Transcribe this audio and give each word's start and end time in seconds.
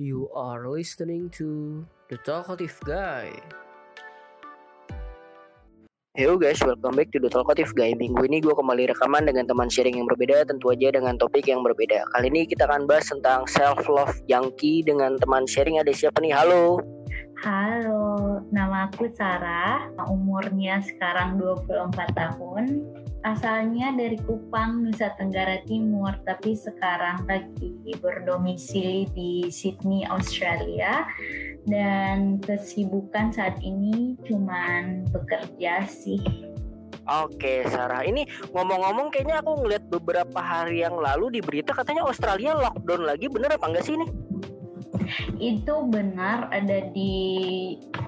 You 0.00 0.32
are 0.32 0.64
listening 0.64 1.28
to 1.36 1.84
The 2.08 2.16
Talkative 2.24 2.72
Guy. 2.88 3.36
Yo 6.16 6.40
guys, 6.40 6.56
welcome 6.64 6.96
back 6.96 7.12
to 7.12 7.20
The 7.20 7.28
Talkative 7.28 7.76
Guy. 7.76 7.92
Minggu 7.92 8.24
ini 8.32 8.40
gue 8.40 8.56
kembali 8.56 8.96
rekaman 8.96 9.28
dengan 9.28 9.44
teman 9.44 9.68
sharing 9.68 10.00
yang 10.00 10.08
berbeda, 10.08 10.48
tentu 10.48 10.72
aja 10.72 10.88
dengan 10.88 11.20
topik 11.20 11.44
yang 11.44 11.60
berbeda. 11.60 12.00
Kali 12.16 12.32
ini 12.32 12.48
kita 12.48 12.64
akan 12.64 12.88
bahas 12.88 13.12
tentang 13.12 13.44
self 13.44 13.84
love 13.92 14.16
junkie 14.24 14.80
dengan 14.80 15.20
teman 15.20 15.44
sharing 15.44 15.76
ada 15.76 15.92
siapa 15.92 16.24
nih? 16.24 16.32
Halo. 16.32 16.80
Halo, 17.44 18.40
nama 18.48 18.88
aku 18.88 19.04
Sarah. 19.12 19.84
Umurnya 20.08 20.80
sekarang 20.80 21.36
24 21.36 21.92
tahun. 22.16 22.64
Asalnya 23.22 23.94
dari 23.94 24.18
Kupang, 24.18 24.82
Nusa 24.82 25.14
Tenggara 25.14 25.62
Timur, 25.62 26.10
tapi 26.26 26.58
sekarang 26.58 27.22
lagi 27.30 27.94
berdomisili 28.02 29.06
di 29.14 29.46
Sydney, 29.46 30.02
Australia. 30.10 31.06
Dan 31.62 32.42
kesibukan 32.42 33.30
saat 33.30 33.54
ini 33.62 34.18
cuman 34.26 35.06
bekerja 35.14 35.86
sih. 35.86 36.18
Oke, 37.06 37.62
Sarah. 37.70 38.02
Ini 38.02 38.26
ngomong-ngomong 38.50 39.14
kayaknya 39.14 39.42
aku 39.42 39.62
ngeliat 39.62 39.86
beberapa 39.86 40.38
hari 40.42 40.82
yang 40.82 40.98
lalu 40.98 41.38
di 41.38 41.40
berita 41.42 41.74
katanya 41.74 42.02
Australia 42.06 42.58
lockdown 42.58 43.06
lagi. 43.06 43.26
Bener 43.30 43.54
apa 43.54 43.70
enggak 43.70 43.86
sih 43.86 43.94
ini? 43.98 44.06
Itu 45.40 45.88
benar 45.88 46.52
ada 46.52 46.88
di 46.92 47.12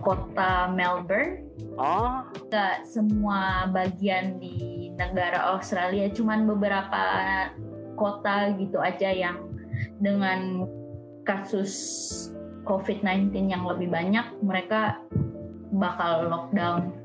kota 0.05 0.71
Melbourne. 0.73 1.49
Oh, 1.75 2.23
Gak 2.53 2.87
semua 2.87 3.67
bagian 3.71 4.39
di 4.39 4.89
negara 4.95 5.55
Australia, 5.55 6.07
cuman 6.13 6.47
beberapa 6.47 7.05
kota 7.99 8.55
gitu 8.59 8.79
aja 8.79 9.11
yang 9.11 9.51
dengan 9.99 10.67
kasus 11.27 11.73
COVID-19 12.65 13.51
yang 13.51 13.65
lebih 13.67 13.91
banyak, 13.91 14.27
mereka 14.41 15.03
bakal 15.75 16.31
lockdown. 16.31 17.04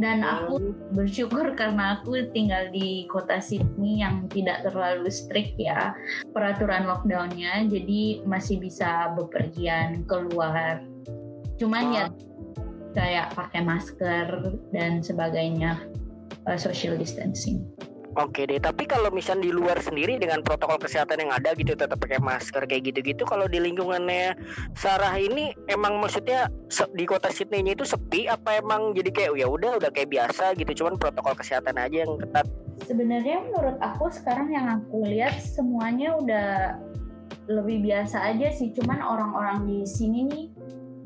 Dan 0.00 0.24
aku 0.24 0.72
bersyukur 0.96 1.52
karena 1.60 2.00
aku 2.00 2.24
tinggal 2.32 2.72
di 2.72 3.04
kota 3.12 3.36
Sydney 3.36 4.00
yang 4.00 4.24
tidak 4.32 4.64
terlalu 4.64 5.12
strict 5.12 5.60
ya 5.60 5.92
peraturan 6.32 6.88
lockdownnya, 6.88 7.68
jadi 7.68 8.24
masih 8.24 8.64
bisa 8.64 9.12
bepergian 9.12 10.08
keluar. 10.08 10.80
Cuman 11.60 11.84
ya 11.92 12.04
kayak 12.96 13.36
pakai 13.36 13.60
masker 13.60 14.56
dan 14.72 15.04
sebagainya, 15.04 15.84
uh, 16.48 16.56
social 16.56 16.96
distancing. 16.96 17.68
Oke 18.18 18.42
deh, 18.42 18.58
tapi 18.58 18.90
kalau 18.90 19.06
misalnya 19.14 19.46
di 19.46 19.52
luar 19.54 19.78
sendiri 19.78 20.18
dengan 20.18 20.42
protokol 20.42 20.82
kesehatan 20.82 21.22
yang 21.22 21.30
ada 21.30 21.54
gitu 21.54 21.78
tetap 21.78 21.94
pakai 22.02 22.18
masker 22.18 22.66
kayak 22.66 22.90
gitu-gitu 22.90 23.22
kalau 23.22 23.46
di 23.46 23.62
lingkungannya 23.62 24.34
Sarah 24.74 25.14
ini 25.14 25.54
emang 25.70 26.02
maksudnya 26.02 26.50
di 26.98 27.06
kota 27.06 27.30
Sydney-nya 27.30 27.78
itu 27.78 27.86
sepi 27.86 28.26
apa 28.26 28.58
emang 28.58 28.98
jadi 28.98 29.14
kayak 29.14 29.30
ya 29.38 29.46
udah 29.46 29.78
udah 29.78 29.90
kayak 29.94 30.10
biasa 30.10 30.58
gitu 30.58 30.82
cuman 30.82 30.98
protokol 30.98 31.38
kesehatan 31.38 31.78
aja 31.78 32.02
yang 32.02 32.18
ketat. 32.18 32.50
Sebenarnya 32.82 33.46
menurut 33.46 33.78
aku 33.78 34.10
sekarang 34.10 34.50
yang 34.50 34.66
aku 34.66 35.06
lihat 35.06 35.38
semuanya 35.38 36.18
udah 36.18 36.50
lebih 37.46 37.86
biasa 37.86 38.34
aja 38.34 38.50
sih. 38.50 38.74
Cuman 38.74 38.98
orang-orang 38.98 39.70
di 39.70 39.86
sini 39.86 40.26
nih 40.26 40.46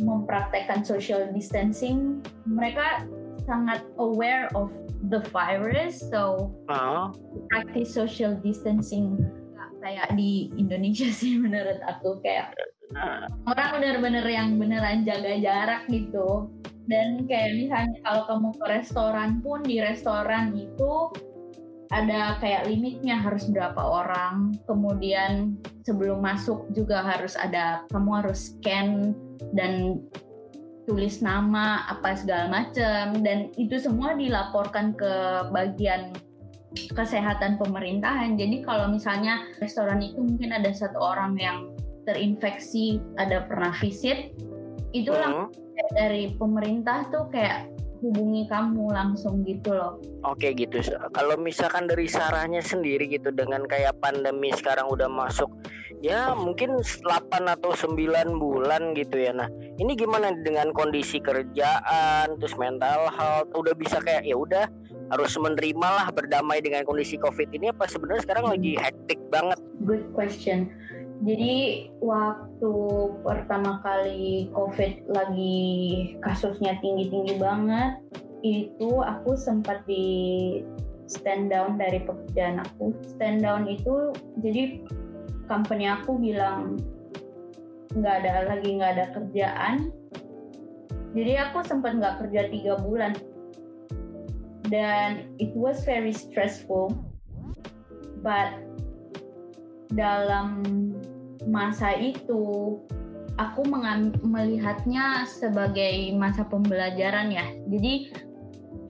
mempraktekkan 0.01 0.81
social 0.85 1.29
distancing. 1.37 2.25
Mereka 2.49 3.05
sangat 3.45 3.85
aware 4.01 4.49
of 4.57 4.73
the 5.09 5.21
virus, 5.33 6.01
so 6.01 6.53
Oh, 6.69 7.13
practice 7.53 7.93
social 7.93 8.37
distancing. 8.41 9.21
Kayak 9.85 10.17
di 10.17 10.49
Indonesia 10.57 11.09
sih 11.21 11.37
menurut 11.37 11.81
aku 11.85 12.21
kayak 12.25 12.57
nah, 12.97 13.29
orang 13.49 13.81
bener-bener 13.81 14.25
yang 14.25 14.57
beneran 14.57 15.05
jaga 15.05 15.37
jarak 15.41 15.83
gitu. 15.93 16.49
Dan 16.85 17.25
kayak 17.25 17.57
misalnya 17.57 17.97
kalau 18.05 18.23
kamu 18.29 18.49
ke 18.61 18.65
restoran 18.69 19.31
pun 19.41 19.65
di 19.65 19.81
restoran 19.81 20.53
itu 20.53 21.09
ada 21.93 22.37
kayak 22.41 22.69
limitnya 22.69 23.21
harus 23.21 23.49
berapa 23.49 23.79
orang. 23.81 24.57
Kemudian 24.69 25.57
sebelum 25.85 26.21
masuk 26.21 26.69
juga 26.73 27.05
harus 27.05 27.37
ada 27.37 27.85
kamu 27.93 28.25
harus 28.25 28.53
scan 28.53 29.13
dan 29.53 30.01
tulis 30.85 31.25
nama 31.25 31.89
apa 31.89 32.13
segala 32.17 32.49
macam 32.53 33.25
dan 33.25 33.49
itu 33.57 33.81
semua 33.81 34.13
dilaporkan 34.13 34.93
ke 34.93 35.13
bagian 35.51 36.13
kesehatan 36.93 37.57
pemerintahan 37.57 38.37
jadi 38.37 38.61
kalau 38.67 38.93
misalnya 38.93 39.49
restoran 39.63 40.03
itu 40.05 40.21
mungkin 40.21 40.53
ada 40.53 40.71
satu 40.75 40.99
orang 41.01 41.39
yang 41.41 41.59
terinfeksi 42.05 43.01
ada 43.17 43.49
pernah 43.49 43.73
visit 43.81 44.37
itu 44.93 45.11
hmm. 45.11 45.23
langsung 45.25 45.65
dari 45.97 46.37
pemerintah 46.37 47.09
tuh 47.09 47.27
kayak 47.33 47.73
hubungi 48.05 48.45
kamu 48.53 48.93
langsung 48.93 49.41
gitu 49.49 49.73
loh 49.73 49.97
Oke 50.25 50.57
gitu. 50.57 50.81
Kalau 51.13 51.37
misalkan 51.37 51.85
dari 51.85 52.09
Sarahnya 52.09 52.65
sendiri 52.65 53.05
gitu 53.13 53.29
dengan 53.29 53.69
kayak 53.69 54.01
pandemi 54.01 54.49
sekarang 54.57 54.89
udah 54.89 55.05
masuk 55.05 55.53
ya 56.05 56.37
mungkin 56.37 56.85
8 56.85 57.33
atau 57.49 57.73
9 57.73 57.97
bulan 58.37 58.93
gitu 58.93 59.17
ya. 59.17 59.33
Nah, 59.33 59.49
ini 59.81 59.97
gimana 59.97 60.37
dengan 60.45 60.69
kondisi 60.77 61.17
kerjaan 61.17 62.37
terus 62.37 62.53
mental 62.61 63.09
health 63.09 63.49
udah 63.57 63.73
bisa 63.73 64.05
kayak 64.05 64.29
ya 64.29 64.37
udah 64.37 64.69
harus 65.09 65.33
menerima 65.41 65.89
lah 65.89 66.13
berdamai 66.13 66.61
dengan 66.61 66.85
kondisi 66.85 67.17
Covid 67.17 67.53
ini 67.57 67.73
apa 67.73 67.89
sebenarnya 67.89 68.25
sekarang 68.25 68.53
lagi 68.53 68.77
hektik 68.77 69.21
banget? 69.29 69.57
good 69.85 70.05
question 70.17 70.73
jadi 71.23 71.87
waktu 72.03 72.75
pertama 73.23 73.79
kali 73.81 74.51
COVID 74.53 75.09
lagi 75.09 75.65
kasusnya 76.21 76.77
tinggi-tinggi 76.83 77.39
banget, 77.39 78.03
itu 78.43 79.01
aku 79.01 79.39
sempat 79.39 79.87
di 79.87 80.61
stand 81.07 81.55
down 81.55 81.79
dari 81.79 82.03
pekerjaan 82.03 82.61
aku. 82.61 82.93
Stand 83.15 83.47
down 83.47 83.65
itu 83.71 84.11
jadi 84.43 84.83
company 85.47 85.89
aku 85.89 86.17
bilang 86.19 86.79
nggak 87.95 88.15
ada 88.25 88.33
lagi 88.51 88.69
nggak 88.75 88.93
ada 88.99 89.07
kerjaan. 89.15 89.75
Jadi 91.15 91.33
aku 91.39 91.63
sempat 91.63 91.95
nggak 91.95 92.27
kerja 92.27 92.51
tiga 92.51 92.75
bulan 92.83 93.15
dan 94.67 95.31
it 95.39 95.55
was 95.55 95.87
very 95.87 96.11
stressful. 96.11 96.91
But 98.25 98.57
dalam 99.95 100.65
masa 101.45 101.95
itu 101.95 102.77
aku 103.37 103.67
melihatnya 104.23 105.27
sebagai 105.27 106.15
masa 106.15 106.47
pembelajaran 106.47 107.31
ya 107.35 107.47
jadi 107.69 108.15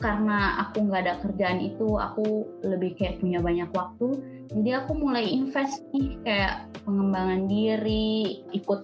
karena 0.00 0.66
aku 0.66 0.86
nggak 0.88 1.02
ada 1.06 1.14
kerjaan 1.22 1.60
itu 1.62 1.98
aku 1.98 2.48
lebih 2.62 2.98
kayak 2.98 3.20
punya 3.22 3.38
banyak 3.42 3.70
waktu 3.74 4.20
jadi 4.54 4.84
aku 4.84 4.92
mulai 4.98 5.26
invest 5.26 5.84
nih 5.94 6.18
kayak 6.26 6.68
pengembangan 6.86 7.46
diri 7.46 8.42
ikut 8.54 8.82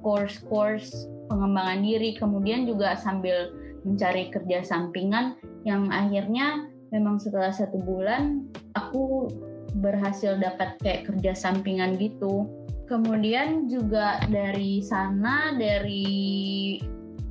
course-course 0.00 1.08
pengembangan 1.26 1.82
diri 1.82 2.14
kemudian 2.14 2.64
juga 2.64 2.94
sambil 2.98 3.52
mencari 3.86 4.30
kerja 4.34 4.66
sampingan 4.66 5.38
yang 5.66 5.90
akhirnya 5.90 6.70
memang 6.94 7.18
setelah 7.18 7.50
satu 7.50 7.78
bulan 7.82 8.46
aku 8.78 9.30
berhasil 9.78 10.38
dapat 10.40 10.78
kayak 10.80 11.10
kerja 11.10 11.36
sampingan 11.36 12.00
gitu. 12.00 12.48
Kemudian 12.86 13.66
juga 13.66 14.22
dari 14.30 14.78
sana 14.78 15.52
dari 15.58 16.78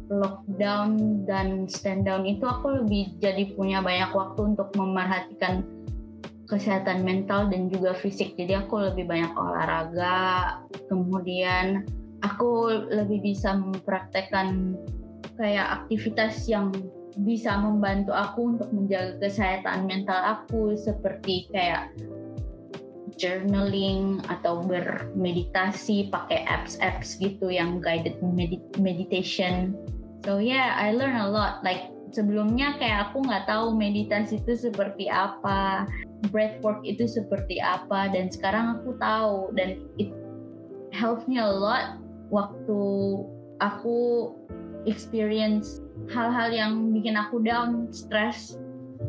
lockdown 0.10 1.24
dan 1.26 1.66
stand 1.66 2.06
down 2.06 2.26
itu 2.26 2.46
aku 2.46 2.84
lebih 2.84 3.18
jadi 3.18 3.54
punya 3.58 3.82
banyak 3.82 4.14
waktu 4.14 4.56
untuk 4.56 4.70
memerhatikan 4.78 5.66
kesehatan 6.46 7.02
mental 7.02 7.50
dan 7.50 7.68
juga 7.74 7.98
fisik. 7.98 8.38
Jadi 8.38 8.54
aku 8.54 8.78
lebih 8.94 9.10
banyak 9.10 9.34
olahraga. 9.34 10.62
Kemudian 10.90 11.86
aku 12.22 12.86
lebih 12.90 13.34
bisa 13.34 13.58
mempraktekkan 13.58 14.78
kayak 15.36 15.84
aktivitas 15.84 16.46
yang 16.46 16.70
bisa 17.24 17.56
membantu 17.58 18.12
aku 18.12 18.56
untuk 18.56 18.70
menjaga 18.76 19.18
kesehatan 19.24 19.88
mental 19.88 20.20
aku 20.38 20.76
seperti 20.76 21.48
kayak 21.50 21.92
journaling 23.16 24.20
atau 24.28 24.64
bermeditasi 24.64 26.12
pakai 26.12 26.44
apps-apps 26.48 27.16
gitu 27.20 27.48
yang 27.52 27.80
guided 27.80 28.20
medi- 28.22 28.64
meditation. 28.80 29.76
So 30.28 30.42
yeah, 30.42 30.76
I 30.76 30.92
learn 30.92 31.16
a 31.16 31.30
lot. 31.30 31.64
Like 31.64 31.96
sebelumnya 32.12 32.76
kayak 32.80 33.12
aku 33.12 33.24
nggak 33.24 33.48
tahu 33.48 33.76
meditasi 33.76 34.40
itu 34.44 34.56
seperti 34.56 35.08
apa, 35.08 35.88
breathwork 36.32 36.84
itu 36.84 37.08
seperti 37.08 37.60
apa, 37.60 38.12
dan 38.12 38.32
sekarang 38.32 38.80
aku 38.80 38.96
tahu 39.00 39.52
dan 39.56 39.80
it 40.00 40.12
helps 40.96 41.28
me 41.28 41.40
a 41.40 41.48
lot 41.48 42.00
waktu 42.32 42.82
aku 43.60 44.32
experience 44.86 45.82
hal-hal 46.12 46.54
yang 46.54 46.94
bikin 46.94 47.18
aku 47.18 47.42
down, 47.42 47.90
stress 47.90 48.60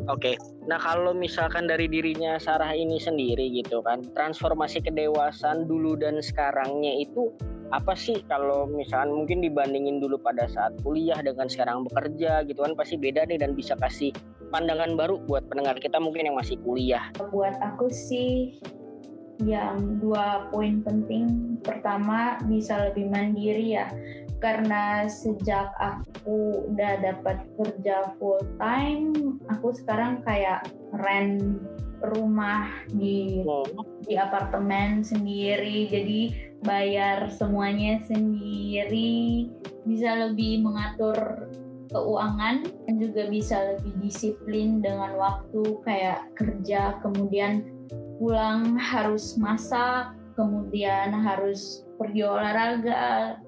Oke, 0.06 0.38
nah 0.70 0.78
kalau 0.78 1.10
misalkan 1.14 1.66
dari 1.66 1.90
dirinya 1.90 2.38
Sarah 2.38 2.70
ini 2.74 2.98
sendiri 2.98 3.50
gitu 3.50 3.82
kan, 3.82 4.02
transformasi 4.14 4.82
kedewasaan 4.82 5.66
dulu 5.66 5.98
dan 5.98 6.22
sekarangnya 6.22 7.02
itu 7.02 7.34
apa 7.74 7.98
sih 7.98 8.22
kalau 8.30 8.70
misalkan 8.70 9.10
mungkin 9.10 9.42
dibandingin 9.42 9.98
dulu 9.98 10.14
pada 10.22 10.46
saat 10.46 10.78
kuliah 10.86 11.18
dengan 11.18 11.50
sekarang 11.50 11.82
bekerja 11.90 12.46
gitu 12.46 12.62
kan 12.62 12.78
pasti 12.78 12.94
beda 12.94 13.26
nih 13.26 13.42
dan 13.42 13.58
bisa 13.58 13.74
kasih 13.74 14.14
pandangan 14.54 14.94
baru 14.94 15.18
buat 15.26 15.50
pendengar 15.50 15.74
kita 15.82 15.98
mungkin 15.98 16.30
yang 16.30 16.38
masih 16.38 16.54
kuliah. 16.62 17.10
Buat 17.18 17.58
aku 17.58 17.90
sih 17.90 18.62
yang 19.44 20.00
dua 20.00 20.48
poin 20.52 20.80
penting. 20.80 21.56
Pertama 21.60 22.40
bisa 22.48 22.88
lebih 22.88 23.10
mandiri 23.10 23.76
ya. 23.76 23.88
Karena 24.40 25.08
sejak 25.08 25.72
aku 25.80 26.68
udah 26.72 26.92
dapat 27.00 27.40
kerja 27.56 28.12
full 28.20 28.40
time 28.60 29.40
aku 29.48 29.72
sekarang 29.72 30.20
kayak 30.28 30.68
rent 30.92 31.60
rumah 32.04 32.68
di 32.92 33.40
oh. 33.48 33.64
di 34.04 34.14
apartemen 34.20 35.00
sendiri. 35.00 35.88
Jadi 35.88 36.52
bayar 36.62 37.32
semuanya 37.32 38.00
sendiri. 38.04 39.48
Bisa 39.86 40.28
lebih 40.28 40.66
mengatur 40.66 41.48
keuangan 41.90 42.66
dan 42.66 42.94
juga 42.98 43.30
bisa 43.30 43.56
lebih 43.74 43.94
disiplin 44.02 44.84
dengan 44.84 45.16
waktu 45.16 45.62
kayak 45.86 46.28
kerja. 46.36 47.00
Kemudian 47.00 47.75
pulang 48.18 48.76
harus 48.80 49.36
masak, 49.36 50.16
kemudian 50.36 51.12
harus 51.12 51.84
pergi 51.96 52.22
olahraga. 52.24 53.40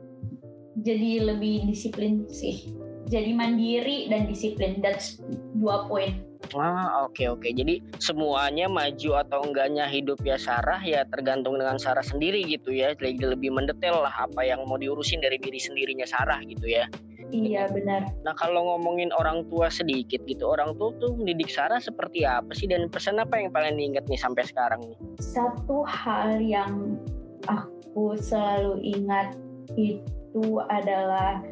Jadi 0.78 1.22
lebih 1.22 1.66
disiplin 1.66 2.24
sih. 2.30 2.70
Jadi 3.08 3.32
mandiri 3.34 4.06
dan 4.12 4.28
disiplin. 4.28 4.78
That's 4.84 5.18
dua 5.58 5.88
poin. 5.88 6.22
Ah 6.54 7.02
oke 7.02 7.18
okay, 7.18 7.26
oke. 7.28 7.42
Okay. 7.42 7.52
Jadi 7.56 7.82
semuanya 7.98 8.70
maju 8.70 9.10
atau 9.26 9.42
enggaknya 9.42 9.90
hidup 9.90 10.22
ya 10.22 10.38
Sarah 10.38 10.78
ya 10.80 11.02
tergantung 11.10 11.58
dengan 11.58 11.76
Sarah 11.82 12.04
sendiri 12.04 12.46
gitu 12.46 12.70
ya. 12.70 12.94
Lebih 12.94 13.34
lebih 13.34 13.50
mendetail 13.50 14.06
lah 14.06 14.14
apa 14.28 14.46
yang 14.46 14.62
mau 14.70 14.78
diurusin 14.78 15.18
dari 15.18 15.40
diri 15.40 15.58
sendirinya 15.58 16.06
Sarah 16.06 16.38
gitu 16.46 16.68
ya. 16.70 16.86
Iya 17.28 17.68
benar. 17.68 18.08
Nah 18.24 18.32
kalau 18.40 18.64
ngomongin 18.64 19.12
orang 19.12 19.44
tua 19.52 19.68
sedikit 19.68 20.24
gitu, 20.24 20.48
orang 20.48 20.72
tua 20.80 20.96
tuh 20.96 21.12
mendidik 21.12 21.52
Sarah 21.52 21.80
seperti 21.80 22.24
apa 22.24 22.56
sih 22.56 22.64
dan 22.64 22.88
pesan 22.88 23.20
apa 23.20 23.36
yang 23.36 23.52
paling 23.52 23.76
diingat 23.76 24.08
nih 24.08 24.20
sampai 24.20 24.48
sekarang 24.48 24.80
nih? 24.80 24.98
Satu 25.20 25.84
hal 25.84 26.40
yang 26.40 26.96
aku 27.44 28.16
selalu 28.16 28.80
ingat 28.80 29.36
itu 29.76 30.64
adalah 30.72 31.44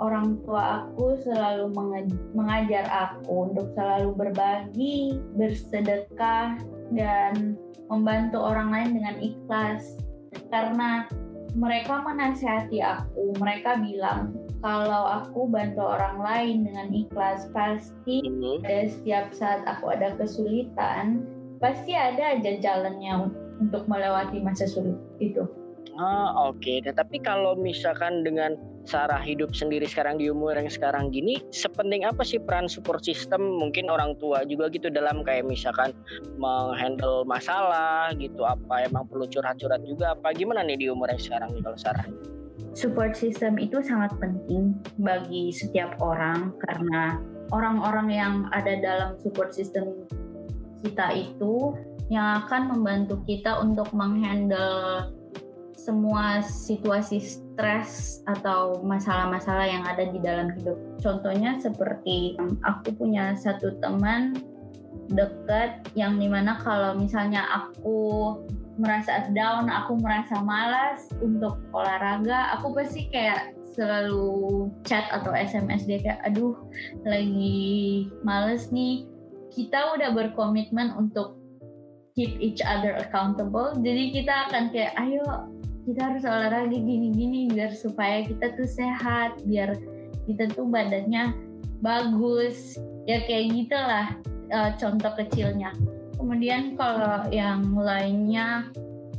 orang 0.00 0.40
tua 0.48 0.88
aku 0.88 1.20
selalu 1.20 1.68
mengajar 2.32 2.88
aku 2.88 3.52
untuk 3.52 3.68
selalu 3.76 4.16
berbagi, 4.16 5.20
bersedekah, 5.36 6.56
dan 6.96 7.60
membantu 7.92 8.40
orang 8.40 8.72
lain 8.72 8.90
dengan 8.96 9.16
ikhlas. 9.20 10.00
Karena 10.48 11.04
mereka 11.56 12.02
menasihati 12.02 12.82
aku, 12.82 13.34
mereka 13.38 13.78
bilang 13.80 14.34
kalau 14.60 15.08
aku 15.08 15.48
bantu 15.48 15.80
orang 15.80 16.20
lain 16.20 16.56
dengan 16.68 16.88
ikhlas 16.92 17.48
pasti 17.56 18.20
mm-hmm. 18.24 18.64
setiap 18.88 19.32
saat 19.32 19.64
aku 19.64 19.92
ada 19.92 20.14
kesulitan 20.20 21.24
pasti 21.60 21.92
ada 21.96 22.36
aja 22.36 22.56
jalannya 22.60 23.32
untuk 23.60 23.84
melewati 23.88 24.40
masa 24.40 24.64
sulit 24.64 24.96
itu. 25.20 25.44
Ah 26.00 26.32
oke, 26.48 26.64
okay. 26.64 26.80
tapi 26.80 27.20
kalau 27.20 27.52
misalkan 27.60 28.24
dengan 28.24 28.56
Sarah 28.88 29.20
hidup 29.20 29.52
sendiri 29.52 29.84
sekarang 29.84 30.16
di 30.16 30.32
umur 30.32 30.56
yang 30.56 30.72
sekarang 30.72 31.12
gini, 31.12 31.44
sepenting 31.52 32.08
apa 32.08 32.24
sih 32.24 32.40
peran 32.40 32.72
support 32.72 33.04
system 33.04 33.60
mungkin 33.60 33.92
orang 33.92 34.16
tua 34.16 34.48
juga 34.48 34.72
gitu 34.72 34.88
dalam 34.88 35.20
kayak 35.20 35.44
misalkan 35.44 35.92
menghandle 36.40 37.28
masalah 37.28 38.16
gitu, 38.16 38.48
apa 38.48 38.88
emang 38.88 39.04
perlu 39.12 39.28
curhat-curhat 39.28 39.84
juga 39.84 40.16
apa 40.16 40.32
gimana 40.32 40.64
nih 40.64 40.80
di 40.80 40.86
umur 40.88 41.12
yang 41.12 41.20
sekarang 41.20 41.52
nih 41.52 41.60
kalau 41.60 41.76
Sarah? 41.76 42.08
support 42.74 43.18
system 43.18 43.58
itu 43.58 43.82
sangat 43.82 44.14
penting 44.22 44.78
bagi 45.02 45.50
setiap 45.50 45.98
orang 45.98 46.54
karena 46.68 47.18
orang-orang 47.50 48.08
yang 48.10 48.34
ada 48.54 48.78
dalam 48.78 49.10
support 49.18 49.50
system 49.50 50.06
kita 50.80 51.12
itu 51.12 51.74
yang 52.10 52.42
akan 52.46 52.74
membantu 52.74 53.22
kita 53.26 53.58
untuk 53.58 53.90
menghandle 53.94 55.14
semua 55.80 56.44
situasi 56.44 57.24
stres 57.24 58.20
atau 58.28 58.84
masalah-masalah 58.84 59.64
yang 59.64 59.84
ada 59.88 60.04
di 60.12 60.20
dalam 60.20 60.52
hidup. 60.52 60.76
Contohnya 61.00 61.56
seperti 61.56 62.36
aku 62.64 62.92
punya 63.00 63.32
satu 63.36 63.80
teman 63.80 64.36
dekat 65.10 65.80
yang 65.96 66.20
di 66.20 66.28
mana 66.28 66.60
kalau 66.60 66.94
misalnya 66.94 67.42
aku 67.48 68.36
merasa 68.76 69.28
down, 69.32 69.68
aku 69.68 69.98
merasa 70.00 70.40
malas 70.40 71.08
untuk 71.20 71.58
olahraga, 71.72 72.56
aku 72.56 72.72
pasti 72.76 73.08
kayak 73.12 73.56
selalu 73.72 74.68
chat 74.84 75.06
atau 75.14 75.30
SMS 75.32 75.86
dia 75.86 76.02
kayak 76.02 76.20
aduh 76.28 76.56
lagi 77.08 78.08
males 78.22 78.68
nih. 78.68 79.08
Kita 79.50 79.98
udah 79.98 80.14
berkomitmen 80.14 80.94
untuk 80.94 81.40
keep 82.14 82.38
each 82.38 82.62
other 82.62 82.94
accountable. 82.98 83.74
Jadi 83.82 84.14
kita 84.14 84.46
akan 84.46 84.70
kayak 84.70 84.94
ayo 85.02 85.26
kita 85.90 86.06
harus 86.06 86.22
olahraga 86.22 86.70
gini-gini 86.70 87.50
biar 87.50 87.74
supaya 87.74 88.22
kita 88.22 88.54
tuh 88.54 88.70
sehat, 88.70 89.42
biar 89.42 89.74
kita 90.30 90.46
tuh 90.54 90.70
badannya 90.70 91.34
bagus. 91.82 92.78
Ya 93.10 93.26
kayak 93.26 93.58
gitulah 93.58 94.06
uh, 94.54 94.70
contoh 94.78 95.10
kecilnya. 95.18 95.74
Kemudian 96.14 96.78
kalau 96.78 97.26
yang 97.34 97.74
lainnya 97.74 98.70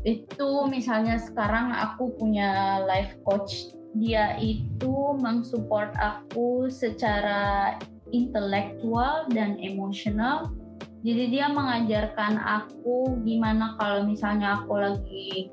itu 0.08 0.64
misalnya 0.72 1.20
sekarang 1.20 1.76
aku 1.76 2.16
punya 2.16 2.80
life 2.88 3.20
coach. 3.28 3.76
Dia 3.92 4.40
itu 4.40 5.20
mensupport 5.20 5.92
aku 6.00 6.72
secara 6.72 7.76
intelektual 8.16 9.28
dan 9.28 9.60
emosional. 9.60 10.56
Jadi 11.04 11.36
dia 11.36 11.52
mengajarkan 11.52 12.40
aku 12.40 13.20
gimana 13.28 13.76
kalau 13.76 14.08
misalnya 14.08 14.64
aku 14.64 14.80
lagi 14.80 15.52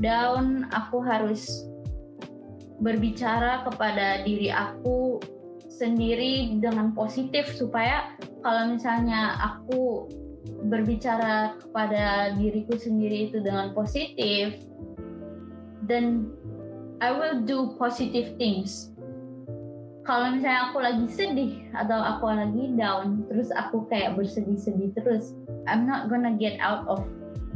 down, 0.00 0.70
aku 0.72 1.02
harus 1.04 1.66
berbicara 2.82 3.62
kepada 3.68 4.26
diri 4.26 4.50
aku 4.50 5.22
sendiri 5.70 6.58
dengan 6.58 6.92
positif 6.92 7.48
supaya 7.54 8.14
kalau 8.42 8.74
misalnya 8.74 9.38
aku 9.38 10.10
berbicara 10.66 11.58
kepada 11.62 12.34
diriku 12.34 12.74
sendiri 12.74 13.30
itu 13.30 13.38
dengan 13.38 13.70
positif, 13.74 14.58
then 15.86 16.30
I 16.98 17.14
will 17.14 17.42
do 17.42 17.74
positive 17.78 18.34
things. 18.38 18.90
Kalau 20.02 20.34
misalnya 20.34 20.70
aku 20.70 20.78
lagi 20.82 21.06
sedih 21.06 21.54
atau 21.78 21.94
aku 21.94 22.26
lagi 22.26 22.74
down, 22.74 23.22
terus 23.30 23.54
aku 23.54 23.86
kayak 23.86 24.18
bersedih-sedih 24.18 24.90
terus, 24.98 25.38
I'm 25.70 25.86
not 25.86 26.10
gonna 26.10 26.34
get 26.34 26.58
out 26.58 26.82
of 26.90 27.06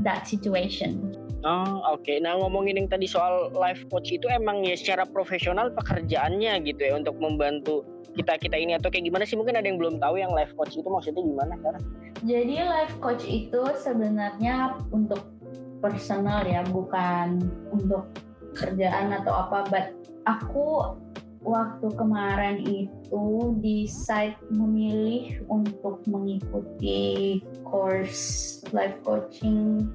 that 0.07 0.31
situation. 0.31 1.26
Oh 1.47 1.79
oke. 1.95 2.03
Okay. 2.03 2.19
Nah 2.19 2.35
ngomongin 2.43 2.75
yang 2.75 2.91
tadi 2.91 3.07
soal 3.07 3.55
life 3.55 3.87
coach 3.87 4.11
itu 4.11 4.27
emang 4.27 4.67
ya 4.67 4.75
secara 4.75 5.07
profesional 5.07 5.71
pekerjaannya 5.71 6.59
gitu 6.67 6.83
ya 6.83 6.99
untuk 6.99 7.15
membantu 7.23 7.87
kita 8.19 8.35
kita 8.35 8.59
ini 8.59 8.75
atau 8.75 8.91
kayak 8.91 9.07
gimana 9.07 9.23
sih 9.23 9.39
mungkin 9.39 9.55
ada 9.55 9.69
yang 9.69 9.79
belum 9.79 10.03
tahu 10.03 10.19
yang 10.19 10.35
life 10.35 10.51
coach 10.59 10.75
itu 10.75 10.89
maksudnya 10.91 11.23
gimana 11.23 11.55
cara? 11.63 11.79
Jadi 12.27 12.57
life 12.67 12.97
coach 12.99 13.23
itu 13.23 13.63
sebenarnya 13.79 14.75
untuk 14.91 15.23
personal 15.79 16.43
ya, 16.43 16.67
bukan 16.67 17.39
untuk 17.71 18.11
kerjaan 18.59 19.15
atau 19.15 19.47
apa. 19.47 19.71
But 19.71 19.87
aku 20.27 20.99
waktu 21.47 21.87
kemarin 21.95 22.65
itu 22.67 23.55
decide 23.63 24.35
memilih 24.51 25.47
untuk 25.47 26.03
mengikuti 26.11 27.39
course 27.63 28.59
life 28.75 28.99
coaching 29.07 29.87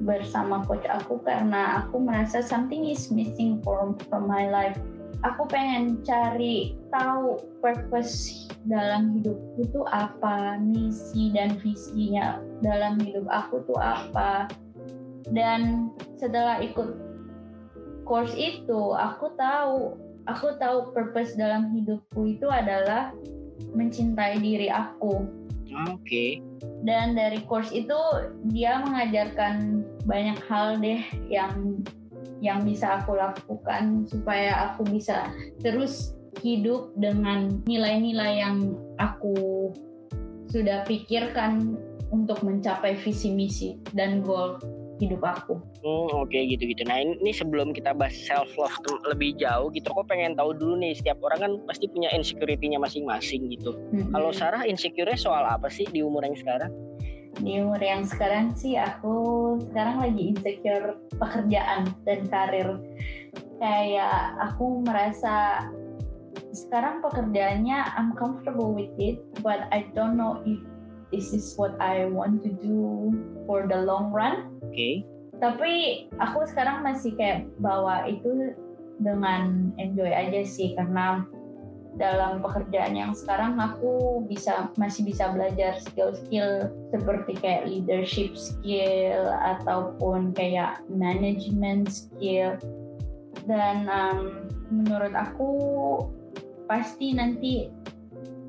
bersama 0.00 0.64
coach 0.64 0.84
aku 0.88 1.20
karena 1.22 1.84
aku 1.84 2.00
merasa 2.00 2.40
something 2.40 2.88
is 2.88 3.12
missing 3.12 3.60
from 3.60 3.94
from 4.08 4.24
my 4.24 4.48
life 4.48 4.76
aku 5.20 5.44
pengen 5.48 6.00
cari 6.00 6.76
tahu 6.88 7.36
purpose 7.60 8.48
dalam 8.68 9.16
hidupku 9.16 9.68
tuh 9.72 9.86
apa, 9.88 10.60
misi 10.60 11.32
dan 11.32 11.56
visinya 11.60 12.40
dalam 12.60 13.00
hidup 13.00 13.24
aku 13.28 13.64
tuh 13.68 13.78
apa. 13.80 14.48
Dan 15.30 15.92
setelah 16.16 16.60
ikut 16.64 16.96
course 18.08 18.32
itu, 18.36 18.96
aku 18.96 19.32
tahu, 19.36 19.96
aku 20.26 20.56
tahu 20.58 20.92
purpose 20.92 21.36
dalam 21.36 21.72
hidupku 21.76 22.36
itu 22.36 22.48
adalah 22.48 23.12
mencintai 23.76 24.40
diri 24.40 24.72
aku. 24.72 25.39
Oke. 25.70 26.00
Okay. 26.02 26.30
Dan 26.82 27.14
dari 27.14 27.44
course 27.44 27.70
itu 27.70 27.96
dia 28.50 28.82
mengajarkan 28.82 29.84
banyak 30.08 30.38
hal 30.48 30.80
deh 30.80 31.02
yang 31.28 31.84
yang 32.40 32.64
bisa 32.64 33.00
aku 33.00 33.20
lakukan 33.20 34.08
supaya 34.08 34.72
aku 34.72 34.88
bisa 34.88 35.28
terus 35.60 36.16
hidup 36.40 36.88
dengan 36.96 37.60
nilai-nilai 37.68 38.40
yang 38.40 38.72
aku 38.96 39.68
sudah 40.48 40.82
pikirkan 40.88 41.76
untuk 42.10 42.42
mencapai 42.42 42.96
visi 42.98 43.30
misi 43.30 43.76
dan 43.92 44.24
goal 44.24 44.58
hidup 45.00 45.24
aku. 45.24 45.56
Hmm, 45.80 46.08
oke 46.12 46.28
okay, 46.28 46.44
gitu-gitu. 46.52 46.84
Nah, 46.84 47.00
ini, 47.00 47.32
sebelum 47.32 47.72
kita 47.72 47.96
bahas 47.96 48.12
self 48.12 48.52
love 48.60 48.76
lebih 49.08 49.34
jauh 49.40 49.72
gitu, 49.72 49.88
aku 49.88 50.04
pengen 50.04 50.36
tahu 50.36 50.52
dulu 50.52 50.76
nih, 50.84 50.92
setiap 50.92 51.18
orang 51.24 51.40
kan 51.40 51.52
pasti 51.64 51.88
punya 51.88 52.12
insecurity-nya 52.12 52.76
masing-masing 52.76 53.48
gitu. 53.48 53.72
Hmm. 53.96 54.12
Kalau 54.12 54.30
Sarah 54.30 54.68
insecure 54.68 55.10
soal 55.16 55.48
apa 55.48 55.72
sih 55.72 55.88
di 55.88 56.04
umur 56.04 56.22
yang 56.22 56.36
sekarang? 56.36 56.70
Di 57.40 57.62
umur 57.62 57.80
yang 57.80 58.04
sekarang 58.04 58.52
sih 58.52 58.76
aku 58.76 59.56
sekarang 59.72 60.04
lagi 60.04 60.22
insecure 60.36 61.00
pekerjaan 61.16 61.88
dan 62.04 62.20
karir. 62.28 62.76
Kayak 63.56 64.36
aku 64.50 64.84
merasa 64.84 65.64
sekarang 66.50 66.98
pekerjaannya 67.00 67.78
I'm 67.96 68.12
comfortable 68.18 68.74
with 68.74 68.92
it, 68.98 69.22
but 69.40 69.70
I 69.70 69.88
don't 69.94 70.18
know 70.18 70.42
if 70.44 70.58
this 71.10 71.34
is 71.34 71.54
what 71.58 71.74
I 71.82 72.06
want 72.06 72.42
to 72.46 72.50
do 72.50 73.14
for 73.46 73.66
the 73.66 73.82
long 73.82 74.14
run. 74.14 74.58
Oke. 74.62 74.74
Okay. 74.74 74.94
Tapi 75.40 75.72
aku 76.20 76.46
sekarang 76.50 76.84
masih 76.84 77.16
kayak 77.16 77.48
bawa 77.58 78.06
itu 78.06 78.54
dengan 79.00 79.72
enjoy 79.80 80.12
aja 80.12 80.44
sih 80.44 80.76
karena 80.76 81.24
dalam 81.98 82.38
pekerjaan 82.38 82.94
yang 82.94 83.12
sekarang 83.16 83.58
aku 83.58 84.22
bisa 84.30 84.70
masih 84.78 85.02
bisa 85.02 85.32
belajar 85.34 85.80
skill-skill 85.82 86.70
seperti 86.94 87.34
kayak 87.34 87.66
leadership 87.66 88.38
skill 88.38 89.26
ataupun 89.42 90.30
kayak 90.30 90.78
management 90.86 91.90
skill 91.90 92.54
dan 93.50 93.90
um, 93.90 94.46
menurut 94.70 95.10
aku 95.16 95.50
pasti 96.70 97.10
nanti 97.16 97.66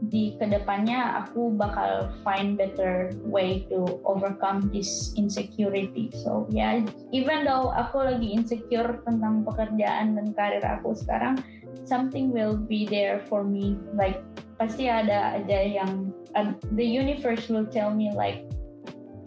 di 0.09 0.33
ke 0.41 0.49
depannya 0.49 1.21
aku 1.21 1.53
bakal 1.53 2.09
find 2.25 2.57
better 2.57 3.13
way 3.21 3.69
to 3.69 4.01
overcome 4.01 4.65
this 4.73 5.13
insecurity. 5.13 6.09
So 6.17 6.49
ya, 6.49 6.81
yeah, 6.81 6.89
even 7.13 7.45
though 7.45 7.69
aku 7.69 8.01
lagi 8.01 8.33
insecure 8.33 8.97
tentang 9.05 9.45
pekerjaan 9.45 10.17
dan 10.17 10.33
karir 10.33 10.65
aku 10.65 10.97
sekarang, 10.97 11.37
something 11.85 12.33
will 12.33 12.57
be 12.57 12.89
there 12.89 13.21
for 13.29 13.45
me. 13.45 13.77
Like 13.93 14.25
pasti 14.57 14.89
ada 14.89 15.37
aja 15.37 15.59
yang 15.61 16.09
uh, 16.33 16.57
the 16.73 16.85
universe 16.85 17.45
will 17.45 17.69
tell 17.69 17.93
me 17.93 18.09
like 18.17 18.41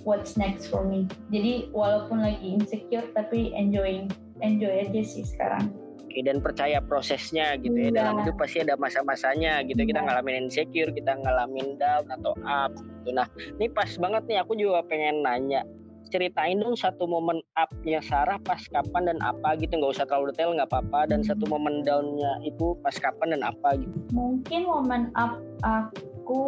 what's 0.03 0.35
next 0.35 0.67
for 0.67 0.83
me. 0.83 1.07
Jadi 1.31 1.71
walaupun 1.71 2.19
lagi 2.19 2.59
insecure 2.59 3.07
tapi 3.15 3.55
enjoying 3.55 4.11
enjoy 4.43 4.83
aja 4.83 5.01
sih 5.07 5.23
sekarang 5.23 5.84
oke 6.15 6.23
dan 6.23 6.39
percaya 6.39 6.79
prosesnya 6.79 7.59
gitu 7.59 7.75
ya. 7.75 7.91
Dalam 7.91 8.23
iya. 8.23 8.31
hidup 8.31 8.37
pasti 8.39 8.63
ada 8.63 8.79
masa-masanya 8.79 9.67
gitu. 9.67 9.83
Kita 9.83 9.99
iya. 9.99 10.07
ngalamin 10.07 10.47
insecure 10.47 10.95
kita 10.95 11.19
ngalamin 11.19 11.75
down 11.75 12.07
atau 12.07 12.39
up 12.47 12.71
gitu. 13.03 13.11
Nah 13.11 13.27
ini 13.59 13.67
pas 13.75 13.91
banget 13.99 14.23
nih 14.31 14.39
aku 14.39 14.55
juga 14.55 14.87
pengen 14.87 15.27
nanya. 15.27 15.67
Ceritain 16.15 16.63
dong 16.63 16.79
satu 16.79 17.11
momen 17.11 17.43
upnya 17.59 17.99
Sarah 17.99 18.39
pas 18.39 18.63
kapan 18.71 19.11
dan 19.11 19.19
apa 19.19 19.59
gitu. 19.59 19.75
Nggak 19.75 19.99
usah 19.99 20.07
terlalu 20.07 20.31
detail 20.31 20.55
nggak 20.55 20.71
apa-apa. 20.71 21.11
Dan 21.11 21.27
satu 21.27 21.51
momen 21.51 21.83
downnya 21.83 22.39
itu 22.47 22.79
pas 22.87 22.95
kapan 22.95 23.35
dan 23.35 23.43
apa 23.43 23.75
gitu. 23.75 23.97
Mungkin 24.15 24.71
momen 24.71 25.11
up 25.19 25.43
aku 25.67 26.43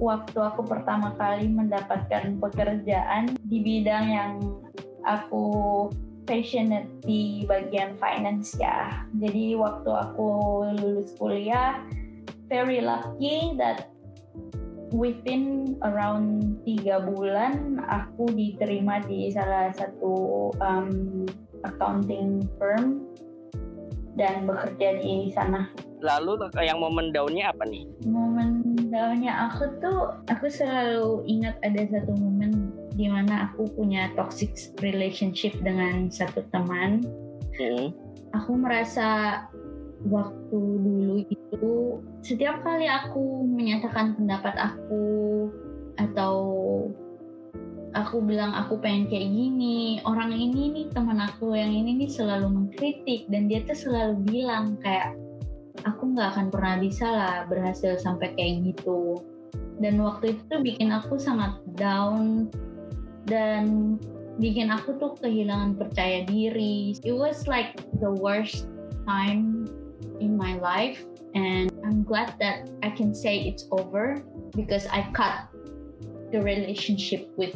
waktu 0.00 0.38
aku 0.40 0.64
pertama 0.64 1.12
kali 1.20 1.52
mendapatkan 1.52 2.40
pekerjaan 2.40 3.36
di 3.44 3.60
bidang 3.60 4.06
yang 4.08 4.32
aku 5.04 5.44
passionate 6.26 6.90
di 7.06 7.46
bagian 7.46 7.94
finance 7.96 8.58
ya. 8.58 9.06
Jadi 9.16 9.54
waktu 9.54 9.90
aku 9.90 10.26
lulus 10.76 11.14
kuliah, 11.16 11.80
very 12.50 12.82
lucky 12.82 13.54
that 13.56 13.88
within 14.94 15.74
around 15.82 16.58
tiga 16.62 17.02
bulan 17.02 17.82
aku 17.86 18.30
diterima 18.34 19.02
di 19.06 19.30
salah 19.30 19.70
satu 19.74 20.50
um, 20.62 21.24
accounting 21.66 22.42
firm 22.58 23.02
dan 24.16 24.48
bekerja 24.48 24.98
di 25.02 25.30
sana. 25.30 25.68
Lalu 26.00 26.48
yang 26.60 26.80
momen 26.80 27.12
daunnya 27.12 27.52
apa 27.52 27.64
nih? 27.68 27.84
Momen 28.08 28.64
daunnya 28.88 29.48
aku 29.48 29.64
tuh, 29.80 30.12
aku 30.28 30.48
selalu 30.48 31.24
ingat 31.28 31.56
ada 31.60 31.82
satu 31.88 32.16
momen 32.16 32.65
di 32.96 33.06
mana 33.12 33.52
aku 33.52 33.68
punya 33.76 34.08
toxic 34.16 34.56
relationship 34.80 35.52
dengan 35.60 36.08
satu 36.08 36.40
teman. 36.48 37.04
Hmm. 37.60 37.92
Aku 38.32 38.56
merasa 38.56 39.44
waktu 40.04 40.60
dulu 40.60 41.24
itu 41.28 42.00
setiap 42.20 42.60
kali 42.60 42.84
aku 42.86 43.44
menyatakan 43.48 44.16
pendapat 44.16 44.54
aku 44.56 45.04
atau 45.96 46.36
aku 47.96 48.20
bilang 48.20 48.52
aku 48.52 48.76
pengen 48.76 49.08
kayak 49.08 49.32
gini 49.32 50.04
orang 50.04 50.36
ini 50.36 50.68
nih 50.68 50.86
teman 50.92 51.16
aku 51.16 51.56
yang 51.56 51.72
ini 51.72 52.04
nih 52.04 52.10
selalu 52.12 52.52
mengkritik 52.52 53.24
dan 53.32 53.48
dia 53.48 53.64
tuh 53.64 53.74
selalu 53.74 54.14
bilang 54.28 54.76
kayak 54.84 55.16
aku 55.88 56.12
nggak 56.12 56.36
akan 56.36 56.46
pernah 56.52 56.76
bisa 56.76 57.06
lah 57.08 57.36
berhasil 57.48 57.96
sampai 57.96 58.36
kayak 58.36 58.68
gitu 58.68 59.16
dan 59.80 59.96
waktu 60.00 60.36
itu 60.36 60.42
tuh 60.48 60.60
bikin 60.60 60.92
aku 60.92 61.16
sangat 61.16 61.56
down 61.76 62.52
dan 63.26 63.98
bikin 64.38 64.70
aku 64.70 64.94
tuh 65.02 65.18
kehilangan 65.18 65.74
percaya 65.74 66.22
diri. 66.24 66.94
It 67.02 67.14
was 67.14 67.50
like 67.50 67.74
the 67.98 68.10
worst 68.10 68.70
time 69.06 69.66
in 70.22 70.38
my 70.38 70.56
life 70.62 71.02
and 71.34 71.74
I'm 71.84 72.06
glad 72.06 72.38
that 72.40 72.70
I 72.82 72.90
can 72.94 73.12
say 73.12 73.44
it's 73.44 73.66
over 73.74 74.22
because 74.54 74.86
I 74.88 75.04
cut 75.12 75.50
the 76.30 76.40
relationship 76.40 77.28
with 77.36 77.54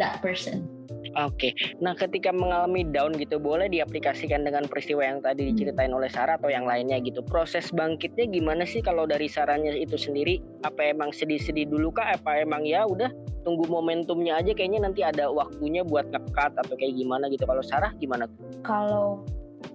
that 0.00 0.24
person 0.24 0.71
Oke, 1.12 1.52
okay. 1.52 1.76
nah 1.76 1.92
ketika 1.92 2.32
mengalami 2.32 2.88
down 2.88 3.12
gitu 3.20 3.36
boleh 3.36 3.68
diaplikasikan 3.68 4.48
dengan 4.48 4.64
peristiwa 4.64 5.04
yang 5.04 5.20
tadi 5.20 5.44
hmm. 5.44 5.48
diceritain 5.52 5.92
oleh 5.92 6.08
Sarah 6.08 6.40
atau 6.40 6.48
yang 6.48 6.64
lainnya 6.64 6.96
gitu. 7.04 7.20
Proses 7.20 7.68
bangkitnya 7.68 8.32
gimana 8.32 8.64
sih 8.64 8.80
kalau 8.80 9.04
dari 9.04 9.28
sarannya 9.28 9.76
itu 9.76 10.00
sendiri? 10.00 10.40
Apa 10.64 10.96
emang 10.96 11.12
sedih-sedih 11.12 11.68
dulu 11.68 11.92
kah? 11.92 12.16
Apa 12.16 12.40
emang 12.40 12.64
ya 12.64 12.88
udah 12.88 13.12
tunggu 13.44 13.68
momentumnya 13.68 14.40
aja 14.40 14.56
kayaknya 14.56 14.88
nanti 14.88 15.04
ada 15.04 15.28
waktunya 15.28 15.84
buat 15.84 16.08
ngekat 16.08 16.56
atau 16.56 16.74
kayak 16.80 16.96
gimana 16.96 17.28
gitu. 17.28 17.44
Kalau 17.44 17.60
Sarah 17.60 17.92
gimana 18.00 18.24
Kalau 18.64 19.20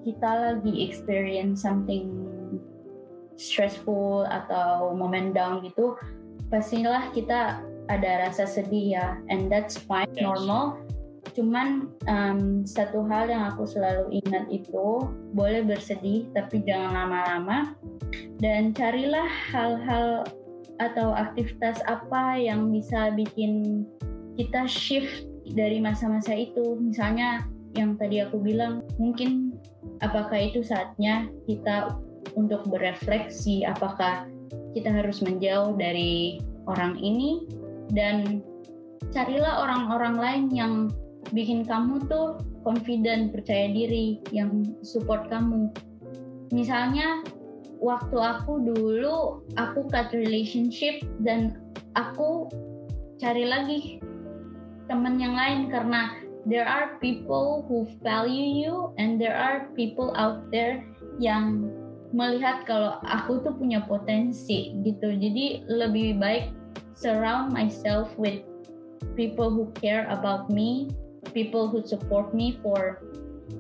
kita 0.02 0.58
lagi 0.58 0.90
experience 0.90 1.62
something 1.62 2.10
stressful 3.38 4.26
atau 4.26 4.90
moment 4.98 5.38
down 5.38 5.62
gitu, 5.62 5.94
pastilah 6.50 7.14
kita 7.14 7.62
ada 7.88 8.26
rasa 8.26 8.50
sedih 8.50 9.00
ya, 9.00 9.08
and 9.30 9.48
that's 9.48 9.78
fine, 9.78 10.10
yes. 10.12 10.26
normal 10.26 10.82
cuman 11.36 11.90
um, 12.08 12.64
satu 12.68 13.04
hal 13.08 13.28
yang 13.32 13.44
aku 13.52 13.68
selalu 13.68 14.22
ingat 14.24 14.48
itu 14.52 15.08
boleh 15.34 15.66
bersedih 15.66 16.28
tapi 16.36 16.64
jangan 16.64 16.94
lama-lama. 16.94 17.76
Dan 18.40 18.72
carilah 18.72 19.28
hal-hal 19.52 20.24
atau 20.78 21.10
aktivitas 21.14 21.82
apa 21.90 22.38
yang 22.38 22.70
bisa 22.70 23.10
bikin 23.18 23.84
kita 24.38 24.70
shift 24.70 25.26
dari 25.58 25.82
masa-masa 25.82 26.38
itu. 26.38 26.78
Misalnya 26.78 27.50
yang 27.74 27.98
tadi 27.98 28.22
aku 28.22 28.38
bilang 28.42 28.86
mungkin 29.02 29.58
apakah 30.02 30.38
itu 30.38 30.62
saatnya 30.62 31.30
kita 31.50 31.98
untuk 32.38 32.66
berefleksi 32.70 33.66
apakah 33.66 34.30
kita 34.78 34.94
harus 34.94 35.20
menjauh 35.26 35.74
dari 35.74 36.38
orang 36.70 36.96
ini. 37.02 37.44
Dan 37.88 38.44
carilah 39.16 39.64
orang-orang 39.64 40.16
lain 40.20 40.44
yang 40.52 40.74
bikin 41.32 41.68
kamu 41.68 42.04
tuh 42.08 42.40
confident, 42.64 43.32
percaya 43.32 43.72
diri, 43.72 44.20
yang 44.32 44.64
support 44.84 45.28
kamu. 45.28 45.72
Misalnya 46.52 47.24
waktu 47.80 48.18
aku 48.18 48.64
dulu 48.64 49.44
aku 49.60 49.88
cut 49.92 50.12
relationship 50.16 51.04
dan 51.22 51.60
aku 52.00 52.48
cari 53.20 53.46
lagi 53.46 54.00
teman 54.88 55.20
yang 55.20 55.36
lain 55.36 55.68
karena 55.68 56.16
there 56.48 56.64
are 56.64 56.96
people 57.04 57.68
who 57.68 57.84
value 58.00 58.64
you 58.64 58.96
and 58.96 59.20
there 59.20 59.36
are 59.36 59.68
people 59.76 60.16
out 60.16 60.48
there 60.50 60.80
yang 61.20 61.68
melihat 62.16 62.64
kalau 62.64 63.04
aku 63.04 63.44
tuh 63.44 63.52
punya 63.52 63.84
potensi 63.84 64.72
gitu. 64.88 65.12
Jadi 65.12 65.68
lebih 65.68 66.16
baik 66.16 66.56
surround 66.96 67.52
myself 67.52 68.08
with 68.16 68.42
people 69.20 69.52
who 69.52 69.68
care 69.76 70.08
about 70.08 70.48
me 70.48 70.88
people 71.38 71.70
who 71.70 71.86
support 71.86 72.34
me 72.34 72.58
for 72.66 72.98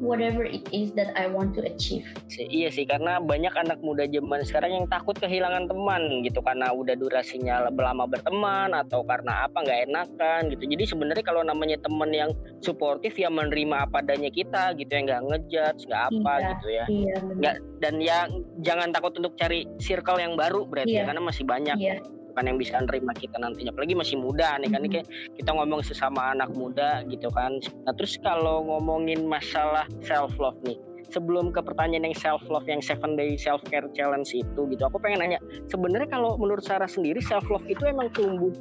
whatever 0.01 0.43
it 0.43 0.65
is 0.73 0.91
that 0.93 1.13
I 1.15 1.29
want 1.29 1.53
to 1.57 1.61
achieve. 1.63 2.05
Iya 2.33 2.73
sih, 2.73 2.83
karena 2.83 3.21
banyak 3.21 3.53
anak 3.53 3.79
muda 3.79 4.09
zaman 4.09 4.43
sekarang 4.43 4.71
yang 4.73 4.85
takut 4.89 5.15
kehilangan 5.17 5.69
teman 5.69 6.25
gitu 6.25 6.43
karena 6.43 6.73
udah 6.73 6.97
durasinya 6.97 7.69
lama 7.69 8.05
berteman 8.09 8.75
atau 8.75 9.01
karena 9.07 9.47
apa 9.47 9.63
nggak 9.63 9.81
enakan 9.89 10.41
gitu. 10.53 10.63
Jadi 10.67 10.83
sebenarnya 10.89 11.25
kalau 11.25 11.41
namanya 11.45 11.77
teman 11.81 12.11
yang 12.11 12.33
suportif 12.61 13.15
ya 13.15 13.31
menerima 13.31 13.89
apa 13.89 14.03
adanya 14.03 14.29
kita 14.33 14.75
gitu 14.75 14.91
ya 14.91 15.01
nggak 15.07 15.23
ngejudge 15.23 15.81
nggak 15.87 16.03
apa 16.13 16.33
iya, 16.33 16.47
gitu 16.51 16.67
ya. 16.67 16.85
Iya, 16.89 17.15
nggak 17.37 17.55
dan 17.79 17.95
ya 18.01 18.17
jangan 18.61 18.89
takut 18.91 19.13
untuk 19.17 19.37
cari 19.39 19.65
circle 19.79 20.19
yang 20.19 20.35
baru 20.35 20.65
berarti 20.67 20.93
ya, 20.93 21.01
iya. 21.01 21.03
ya 21.05 21.09
karena 21.09 21.21
masih 21.23 21.43
banyak. 21.47 21.77
Iya 21.79 22.16
kan 22.37 22.45
yang 22.45 22.61
bisa 22.61 22.77
nerima 22.77 23.17
kita 23.17 23.41
nantinya. 23.41 23.73
Apalagi 23.73 23.97
masih 23.97 24.21
muda 24.21 24.61
nih 24.61 24.69
kan 24.69 24.85
ini 24.85 25.01
kayak 25.01 25.07
kita 25.41 25.49
ngomong 25.57 25.81
sesama 25.81 26.37
anak 26.37 26.53
muda 26.53 27.01
gitu 27.09 27.33
kan. 27.33 27.57
Nah 27.89 27.93
terus 27.97 28.21
kalau 28.21 28.61
ngomongin 28.69 29.25
masalah 29.25 29.89
self 30.05 30.37
love 30.37 30.61
nih 30.61 30.77
sebelum 31.09 31.55
ke 31.55 31.63
pertanyaan 31.63 32.11
yang 32.11 32.17
self 32.19 32.43
love 32.51 32.67
yang 32.69 32.83
seven 32.83 33.15
day 33.15 33.39
self 33.39 33.63
care 33.71 33.87
challenge 33.95 34.35
itu 34.35 34.61
gitu 34.67 34.83
aku 34.83 34.99
pengen 34.99 35.23
nanya 35.23 35.39
sebenarnya 35.71 36.11
kalau 36.11 36.35
menurut 36.35 36.59
Sarah 36.67 36.89
sendiri 36.91 37.23
self 37.23 37.47
love 37.47 37.63
itu 37.63 37.79
emang 37.87 38.11
tumbuh 38.11 38.51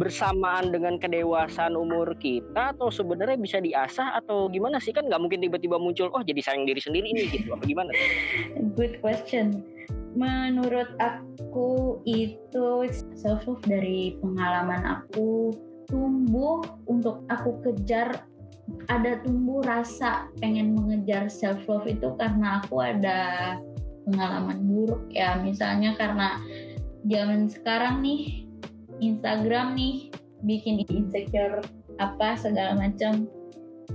bersamaan 0.00 0.72
dengan 0.72 0.96
kedewasaan 0.96 1.76
umur 1.76 2.16
kita 2.18 2.72
atau 2.76 2.88
sebenarnya 2.88 3.36
bisa 3.36 3.60
diasah 3.60 4.16
atau 4.24 4.48
gimana 4.48 4.80
sih? 4.80 4.96
Kan 4.96 5.06
nggak 5.12 5.20
mungkin 5.20 5.44
tiba-tiba 5.44 5.76
muncul 5.76 6.08
oh 6.10 6.22
jadi 6.24 6.40
sayang 6.40 6.64
diri 6.64 6.80
sendiri 6.80 7.06
ini 7.12 7.28
gitu. 7.30 7.52
Apa 7.52 7.64
gimana? 7.68 7.92
Good 8.74 9.04
question. 9.04 9.62
Menurut 10.14 10.94
aku 11.02 11.98
itu 12.06 12.86
self 13.18 13.44
love 13.50 13.62
dari 13.66 14.14
pengalaman 14.22 14.86
aku 14.86 15.50
tumbuh 15.90 16.62
untuk 16.86 17.26
aku 17.28 17.58
kejar 17.60 18.24
ada 18.88 19.20
tumbuh 19.20 19.60
rasa 19.60 20.30
pengen 20.40 20.72
mengejar 20.72 21.28
self 21.28 21.66
love 21.68 21.84
itu 21.84 22.14
karena 22.16 22.62
aku 22.62 22.80
ada 22.80 23.20
pengalaman 24.06 24.64
buruk 24.64 25.02
ya. 25.10 25.36
Misalnya 25.42 25.98
karena 25.98 26.40
zaman 27.04 27.50
sekarang 27.50 28.00
nih 28.00 28.48
Instagram 29.02 29.74
nih 29.76 30.14
bikin 30.44 30.84
insecure 30.88 31.60
apa 31.98 32.38
segala 32.38 32.76
macam. 32.78 33.28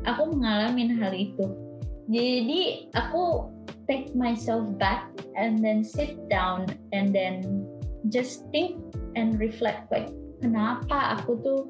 Aku 0.05 0.31
mengalami 0.31 0.89
hal 0.95 1.11
itu. 1.11 1.45
Jadi 2.09 2.89
aku 2.97 3.51
take 3.89 4.13
myself 4.13 4.69
back 4.77 5.09
and 5.33 5.59
then 5.65 5.81
sit 5.81 6.15
down 6.29 6.69
and 6.93 7.09
then 7.09 7.65
just 8.13 8.45
think 8.53 8.77
and 9.17 9.41
reflect 9.41 9.89
like 9.89 10.13
kenapa 10.39 11.17
aku 11.17 11.41
tuh 11.41 11.61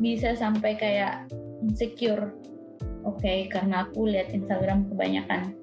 bisa 0.00 0.32
sampai 0.32 0.74
kayak 0.76 1.28
insecure? 1.60 2.32
Oke 3.06 3.22
okay, 3.22 3.38
karena 3.52 3.86
aku 3.86 4.08
lihat 4.08 4.32
Instagram 4.34 4.88
kebanyakan. 4.90 5.54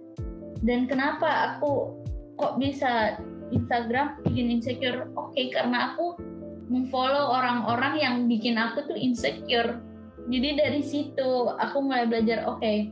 Dan 0.63 0.87
kenapa 0.87 1.57
aku 1.57 1.97
kok 2.39 2.55
bisa 2.55 3.19
Instagram 3.51 4.21
bikin 4.23 4.53
insecure? 4.61 5.11
Oke 5.19 5.35
okay, 5.35 5.45
karena 5.51 5.91
aku 5.91 6.15
memfollow 6.71 7.35
orang-orang 7.35 7.99
yang 7.99 8.15
bikin 8.31 8.55
aku 8.55 8.87
tuh 8.87 8.95
insecure. 8.95 9.83
Jadi 10.31 10.49
dari 10.55 10.81
situ 10.81 11.51
aku 11.51 11.83
mulai 11.83 12.07
belajar, 12.07 12.47
oke, 12.47 12.63
okay, 12.63 12.87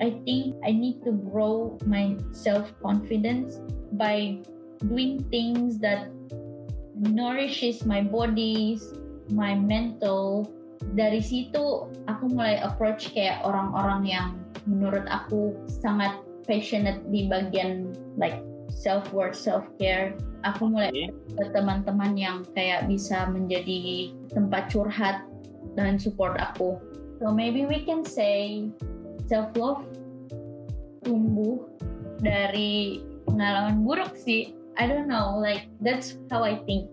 I 0.00 0.20
think 0.28 0.56
I 0.64 0.72
need 0.72 1.00
to 1.08 1.12
grow 1.12 1.78
my 1.88 2.16
self 2.32 2.68
confidence 2.84 3.60
by 3.96 4.44
doing 4.84 5.24
things 5.32 5.80
that 5.80 6.12
nourishes 6.96 7.84
my 7.88 8.04
body, 8.04 8.76
my 9.32 9.56
mental. 9.56 10.48
Dari 10.92 11.24
situ 11.24 11.88
aku 12.04 12.24
mulai 12.28 12.60
approach 12.60 13.16
kayak 13.16 13.40
orang-orang 13.40 14.02
yang 14.04 14.28
menurut 14.68 15.08
aku 15.08 15.56
sangat 15.80 16.20
passionate 16.44 17.00
di 17.08 17.26
bagian 17.32 17.96
like 18.20 18.44
self 18.68 19.08
worth, 19.16 19.34
self 19.34 19.64
care 19.80 20.12
aku 20.46 20.70
mulai 20.70 21.10
ke 21.10 21.44
teman-teman 21.50 22.14
yang 22.14 22.46
kayak 22.54 22.86
bisa 22.86 23.26
menjadi 23.26 24.14
tempat 24.30 24.70
curhat 24.70 25.26
dan 25.74 25.98
support 25.98 26.38
aku. 26.38 26.78
So 27.18 27.34
maybe 27.34 27.66
we 27.66 27.82
can 27.82 28.06
say 28.06 28.68
self 29.26 29.50
love 29.58 29.82
tumbuh 31.02 31.66
dari 32.22 33.02
pengalaman 33.26 33.86
buruk 33.86 34.14
sih. 34.14 34.54
I 34.76 34.84
don't 34.84 35.08
know, 35.08 35.40
like 35.40 35.70
that's 35.80 36.18
how 36.28 36.44
I 36.44 36.60
think. 36.68 36.90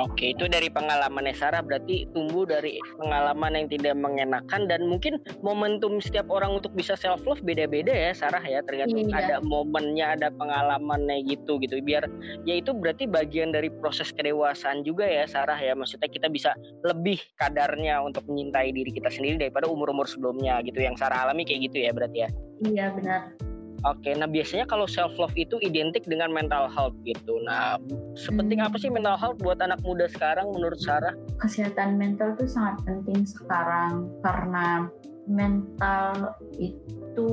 Oke, 0.00 0.32
itu 0.32 0.48
dari 0.48 0.72
pengalaman 0.72 1.28
Sarah 1.36 1.60
berarti 1.60 2.08
tumbuh 2.16 2.48
dari 2.48 2.80
pengalaman 2.96 3.52
yang 3.52 3.68
tidak 3.68 3.94
mengenakan 4.00 4.64
dan 4.64 4.88
mungkin 4.88 5.20
momentum 5.44 6.00
setiap 6.00 6.32
orang 6.32 6.56
untuk 6.56 6.72
bisa 6.72 6.96
self 6.96 7.20
love 7.28 7.44
beda-beda 7.44 7.92
ya 7.92 8.16
Sarah 8.16 8.40
ya 8.40 8.64
tergantung 8.64 9.12
iya. 9.12 9.28
ada 9.28 9.36
momennya, 9.44 10.16
ada 10.16 10.28
pengalamannya 10.32 11.28
gitu 11.28 11.60
gitu. 11.60 11.84
Biar 11.84 12.08
ya 12.48 12.56
itu 12.56 12.72
berarti 12.72 13.04
bagian 13.04 13.52
dari 13.52 13.68
proses 13.68 14.08
kedewasaan 14.16 14.88
juga 14.88 15.04
ya 15.04 15.28
Sarah 15.28 15.60
ya. 15.60 15.76
Maksudnya 15.76 16.08
kita 16.08 16.32
bisa 16.32 16.56
lebih 16.80 17.20
kadarnya 17.36 18.00
untuk 18.00 18.24
menyintai 18.24 18.72
diri 18.72 18.88
kita 18.88 19.12
sendiri 19.12 19.36
daripada 19.36 19.68
umur-umur 19.68 20.08
sebelumnya 20.08 20.64
gitu 20.64 20.80
yang 20.80 20.96
Sarah 20.96 21.28
alami 21.28 21.44
kayak 21.44 21.68
gitu 21.68 21.84
ya 21.84 21.92
berarti 21.92 22.24
ya. 22.24 22.28
Iya 22.64 22.86
benar. 22.96 23.49
Oke, 23.80 24.12
nah 24.12 24.28
biasanya 24.28 24.68
kalau 24.68 24.84
self 24.84 25.16
love 25.16 25.32
itu 25.40 25.56
identik 25.64 26.04
dengan 26.04 26.28
mental 26.28 26.68
health 26.68 26.92
gitu. 27.08 27.40
Nah, 27.48 27.80
sepenting 28.12 28.60
hmm. 28.60 28.68
apa 28.68 28.76
sih 28.76 28.92
mental 28.92 29.16
health 29.16 29.40
buat 29.40 29.56
anak 29.64 29.80
muda 29.80 30.04
sekarang 30.12 30.52
menurut 30.52 30.76
Sarah? 30.84 31.16
Kesehatan 31.40 31.96
mental 31.96 32.36
itu 32.36 32.44
sangat 32.44 32.84
penting 32.84 33.24
sekarang 33.24 34.12
karena 34.20 34.84
mental 35.24 36.36
itu 36.60 37.32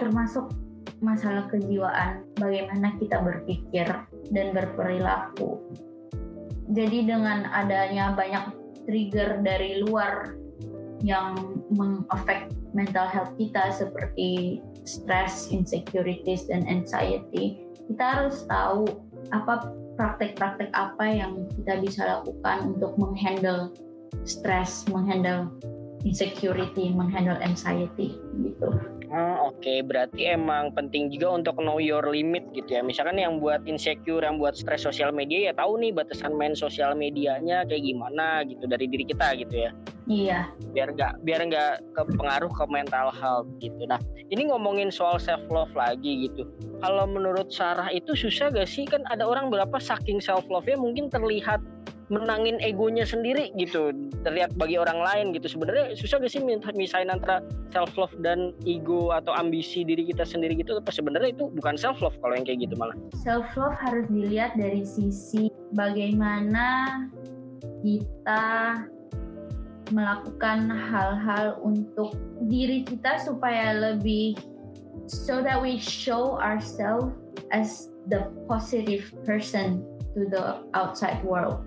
termasuk 0.00 0.48
masalah 1.04 1.50
kejiwaan, 1.50 2.24
bagaimana 2.38 2.94
kita 2.96 3.20
berpikir 3.20 3.84
dan 4.32 4.46
berperilaku. 4.56 5.60
Jadi 6.72 7.04
dengan 7.04 7.44
adanya 7.52 8.16
banyak 8.16 8.54
trigger 8.88 9.42
dari 9.44 9.82
luar 9.84 10.41
yang 11.02 11.34
mengafek 11.74 12.50
mental 12.72 13.10
health 13.10 13.34
kita 13.36 13.74
seperti 13.74 14.62
stress, 14.86 15.50
insecurities, 15.50 16.46
dan 16.46 16.62
anxiety, 16.70 17.58
kita 17.90 18.02
harus 18.02 18.46
tahu 18.46 18.86
apa 19.34 19.74
praktek-praktek 19.98 20.70
apa 20.72 21.04
yang 21.04 21.46
kita 21.58 21.82
bisa 21.82 22.02
lakukan 22.06 22.74
untuk 22.74 22.94
menghandle 22.96 23.74
stress, 24.22 24.86
menghandle 24.88 25.50
insecurity, 26.06 26.90
menghandle 26.94 27.38
anxiety 27.42 28.18
gitu. 28.40 28.70
Oh, 29.12 29.52
Oke, 29.52 29.68
okay. 29.68 29.78
berarti 29.84 30.24
emang 30.24 30.72
penting 30.72 31.12
juga 31.12 31.36
untuk 31.36 31.60
know 31.60 31.76
your 31.76 32.00
limit 32.08 32.48
gitu 32.56 32.80
ya. 32.80 32.80
Misalkan 32.80 33.20
yang 33.20 33.44
buat 33.44 33.60
insecure, 33.68 34.24
yang 34.24 34.40
buat 34.40 34.56
stres 34.56 34.88
sosial 34.88 35.12
media 35.12 35.48
ya 35.48 35.52
tahu 35.52 35.76
nih 35.84 35.92
batasan 35.92 36.32
main 36.32 36.56
sosial 36.56 36.96
medianya 36.96 37.68
kayak 37.68 37.84
gimana 37.84 38.40
gitu 38.48 38.64
dari 38.64 38.88
diri 38.88 39.04
kita 39.04 39.36
gitu 39.36 39.68
ya. 39.68 39.70
Iya. 40.08 40.40
Biar 40.72 40.96
nggak 40.96 41.28
biar 41.28 41.40
nggak 41.44 41.72
kepengaruh 41.92 42.48
ke 42.56 42.64
mental 42.72 43.12
health 43.12 43.52
gitu. 43.60 43.84
Nah, 43.84 44.00
ini 44.32 44.48
ngomongin 44.48 44.88
soal 44.88 45.20
self 45.20 45.44
love 45.52 45.76
lagi 45.76 46.32
gitu. 46.32 46.48
Kalau 46.80 47.04
menurut 47.04 47.52
Sarah 47.52 47.92
itu 47.92 48.16
susah 48.16 48.48
gak 48.48 48.64
sih 48.64 48.88
kan 48.88 49.04
ada 49.12 49.28
orang 49.28 49.52
berapa 49.52 49.76
saking 49.76 50.24
self 50.24 50.48
love-nya 50.48 50.80
mungkin 50.80 51.12
terlihat 51.12 51.60
menangin 52.10 52.58
egonya 52.58 53.06
sendiri 53.06 53.54
gitu 53.54 53.94
terlihat 54.26 54.54
bagi 54.58 54.80
orang 54.80 55.02
lain 55.02 55.26
gitu. 55.36 55.46
Sebenarnya 55.46 55.94
susah 55.94 56.18
gak 56.18 56.32
sih 56.32 56.42
misahin 56.74 57.12
antara 57.12 57.44
self 57.70 57.94
love 57.94 58.14
dan 58.24 58.50
ego 58.66 59.14
atau 59.14 59.30
ambisi 59.36 59.86
diri 59.86 60.08
kita 60.08 60.26
sendiri 60.26 60.58
gitu? 60.58 60.78
Apa 60.78 60.90
sebenarnya 60.90 61.36
itu 61.36 61.52
bukan 61.54 61.78
self 61.78 62.02
love 62.02 62.16
kalau 62.24 62.34
yang 62.34 62.46
kayak 62.48 62.66
gitu 62.66 62.74
malah? 62.74 62.96
Self 63.22 63.46
love 63.54 63.76
harus 63.78 64.08
dilihat 64.10 64.58
dari 64.58 64.82
sisi 64.82 65.52
bagaimana 65.76 67.06
kita 67.82 68.44
melakukan 69.92 70.72
hal-hal 70.72 71.60
untuk 71.60 72.16
diri 72.48 72.82
kita 72.86 73.20
supaya 73.20 73.76
lebih 73.76 74.38
so 75.04 75.44
that 75.44 75.60
we 75.60 75.76
show 75.76 76.40
ourselves 76.40 77.12
as 77.52 77.92
the 78.08 78.24
positive 78.48 79.12
person 79.28 79.84
to 80.16 80.24
the 80.32 80.64
outside 80.72 81.20
world 81.24 81.60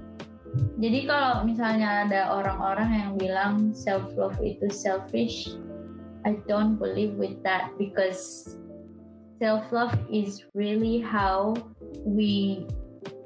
jadi 0.76 1.08
kalau 1.08 1.48
misalnya 1.48 2.04
ada 2.04 2.36
orang-orang 2.36 2.90
yang 2.92 3.12
bilang 3.16 3.54
self 3.72 4.12
love 4.20 4.36
itu 4.44 4.68
selfish, 4.68 5.56
I 6.28 6.36
don't 6.52 6.76
believe 6.76 7.16
with 7.16 7.40
that 7.48 7.72
because 7.80 8.56
self 9.40 9.64
love 9.72 9.96
is 10.12 10.44
really 10.52 11.00
how 11.00 11.56
we 12.04 12.68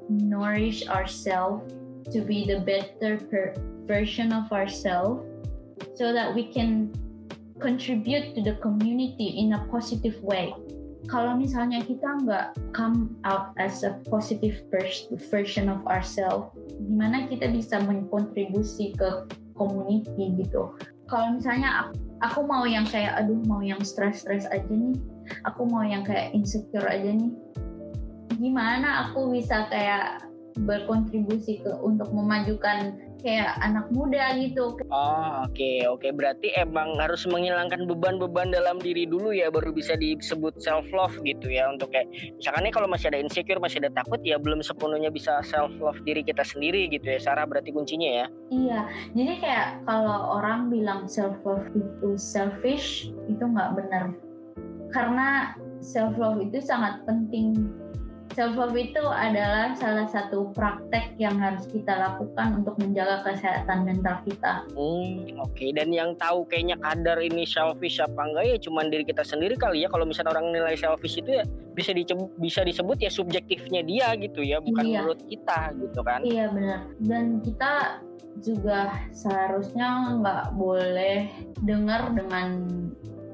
nourish 0.06 0.86
ourselves 0.86 1.66
to 2.14 2.22
be 2.22 2.46
the 2.46 2.62
better 2.62 3.18
version 3.86 4.30
of 4.30 4.50
ourselves 4.50 5.26
so 5.94 6.14
that 6.14 6.34
we 6.34 6.50
can 6.50 6.90
contribute 7.58 8.34
to 8.34 8.42
the 8.42 8.58
community 8.62 9.38
in 9.38 9.54
a 9.54 9.66
positive 9.70 10.18
way 10.22 10.54
kalau 11.10 11.34
misalnya 11.34 11.82
kita 11.82 12.06
nggak 12.22 12.54
come 12.70 13.18
out 13.26 13.50
as 13.58 13.82
a 13.82 13.98
positive 14.06 14.62
version 15.26 15.66
of 15.66 15.82
ourselves, 15.90 16.54
gimana 16.78 17.26
kita 17.26 17.50
bisa 17.50 17.82
mengontribusi 17.82 18.94
ke 18.94 19.26
community 19.58 20.38
gitu. 20.38 20.70
Kalau 21.10 21.34
misalnya 21.34 21.90
aku, 21.90 21.98
aku 22.22 22.40
mau 22.46 22.62
yang 22.62 22.86
kayak 22.86 23.18
aduh 23.18 23.42
mau 23.50 23.58
yang 23.58 23.82
stress-stress 23.82 24.46
aja 24.54 24.70
nih, 24.70 24.94
aku 25.42 25.66
mau 25.66 25.82
yang 25.82 26.06
kayak 26.06 26.30
insecure 26.30 26.86
aja 26.86 27.10
nih, 27.10 27.34
gimana 28.38 29.10
aku 29.10 29.34
bisa 29.34 29.66
kayak 29.66 30.22
berkontribusi 30.62 31.58
ke 31.58 31.74
untuk 31.82 32.06
memajukan 32.14 32.94
kayak 33.20 33.56
anak 33.60 33.86
muda 33.92 34.36
gitu. 34.36 34.76
Oh 34.90 35.44
oke 35.46 35.52
okay, 35.52 35.86
oke 35.86 36.00
okay. 36.02 36.10
berarti 36.10 36.48
emang 36.56 36.96
harus 36.98 37.24
menghilangkan 37.28 37.86
beban-beban 37.86 38.50
dalam 38.50 38.80
diri 38.80 39.04
dulu 39.04 39.30
ya 39.30 39.52
baru 39.52 39.70
bisa 39.70 39.94
disebut 39.96 40.58
self 40.58 40.88
love 40.90 41.14
gitu 41.22 41.48
ya 41.48 41.68
untuk 41.70 41.92
kayak 41.94 42.08
misalkan 42.36 42.66
nih 42.66 42.74
kalau 42.74 42.88
masih 42.88 43.12
ada 43.12 43.20
insecure 43.20 43.60
masih 43.62 43.84
ada 43.84 43.92
takut 43.94 44.18
ya 44.24 44.40
belum 44.40 44.64
sepenuhnya 44.64 45.12
bisa 45.12 45.40
self 45.46 45.72
love 45.78 46.00
diri 46.04 46.24
kita 46.24 46.42
sendiri 46.42 46.88
gitu 46.90 47.06
ya 47.06 47.20
Sarah 47.20 47.46
berarti 47.46 47.70
kuncinya 47.70 48.24
ya. 48.24 48.26
Iya 48.50 48.80
jadi 49.14 49.32
kayak 49.38 49.66
kalau 49.86 50.40
orang 50.40 50.72
bilang 50.72 51.06
self 51.06 51.36
love 51.46 51.68
itu 51.76 52.16
selfish 52.16 53.12
itu 53.28 53.44
nggak 53.44 53.76
benar 53.78 54.12
karena 54.90 55.54
self 55.80 56.14
love 56.18 56.42
itu 56.42 56.60
sangat 56.60 57.02
penting 57.08 57.56
Self 58.30 58.54
love 58.54 58.78
itu 58.78 59.02
adalah 59.02 59.74
salah 59.74 60.06
satu 60.06 60.54
praktek 60.54 61.18
yang 61.18 61.34
harus 61.42 61.66
kita 61.66 61.90
lakukan 61.98 62.62
untuk 62.62 62.78
menjaga 62.78 63.26
kesehatan 63.26 63.82
mental 63.82 64.22
kita. 64.22 64.62
Hmm, 64.70 65.34
oke. 65.42 65.50
Okay. 65.50 65.74
Dan 65.74 65.90
yang 65.90 66.14
tahu 66.14 66.46
kayaknya 66.46 66.78
kadar 66.78 67.18
ini 67.18 67.42
selfish 67.42 67.98
apa 67.98 68.22
enggak 68.22 68.44
ya 68.46 68.56
cuman 68.62 68.86
diri 68.86 69.02
kita 69.02 69.26
sendiri 69.26 69.58
kali 69.58 69.82
ya. 69.82 69.90
Kalau 69.90 70.06
misalnya 70.06 70.38
orang 70.38 70.54
nilai 70.54 70.78
selfish 70.78 71.18
itu 71.18 71.42
ya 71.42 71.44
bisa 71.74 71.90
disebut, 71.90 72.30
bisa 72.38 72.62
disebut 72.62 73.02
ya 73.02 73.10
subjektifnya 73.10 73.82
dia 73.82 74.14
gitu 74.14 74.46
ya, 74.46 74.62
bukan 74.62 74.84
iya. 74.86 75.02
menurut 75.02 75.20
kita 75.26 75.74
gitu 75.74 76.00
kan. 76.06 76.22
Iya 76.22 76.54
benar. 76.54 76.80
Dan 77.02 77.42
kita 77.42 77.98
juga 78.46 78.94
seharusnya 79.10 80.22
nggak 80.22 80.54
boleh 80.54 81.26
dengar 81.66 82.14
dengan 82.14 82.62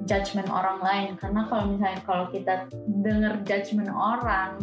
judgement 0.08 0.48
orang 0.48 0.78
lain 0.80 1.10
karena 1.18 1.42
kalau 1.50 1.64
misalnya 1.74 2.00
kalau 2.06 2.24
kita 2.30 2.64
dengar 3.02 3.42
judgement 3.42 3.90
orang 3.90 4.62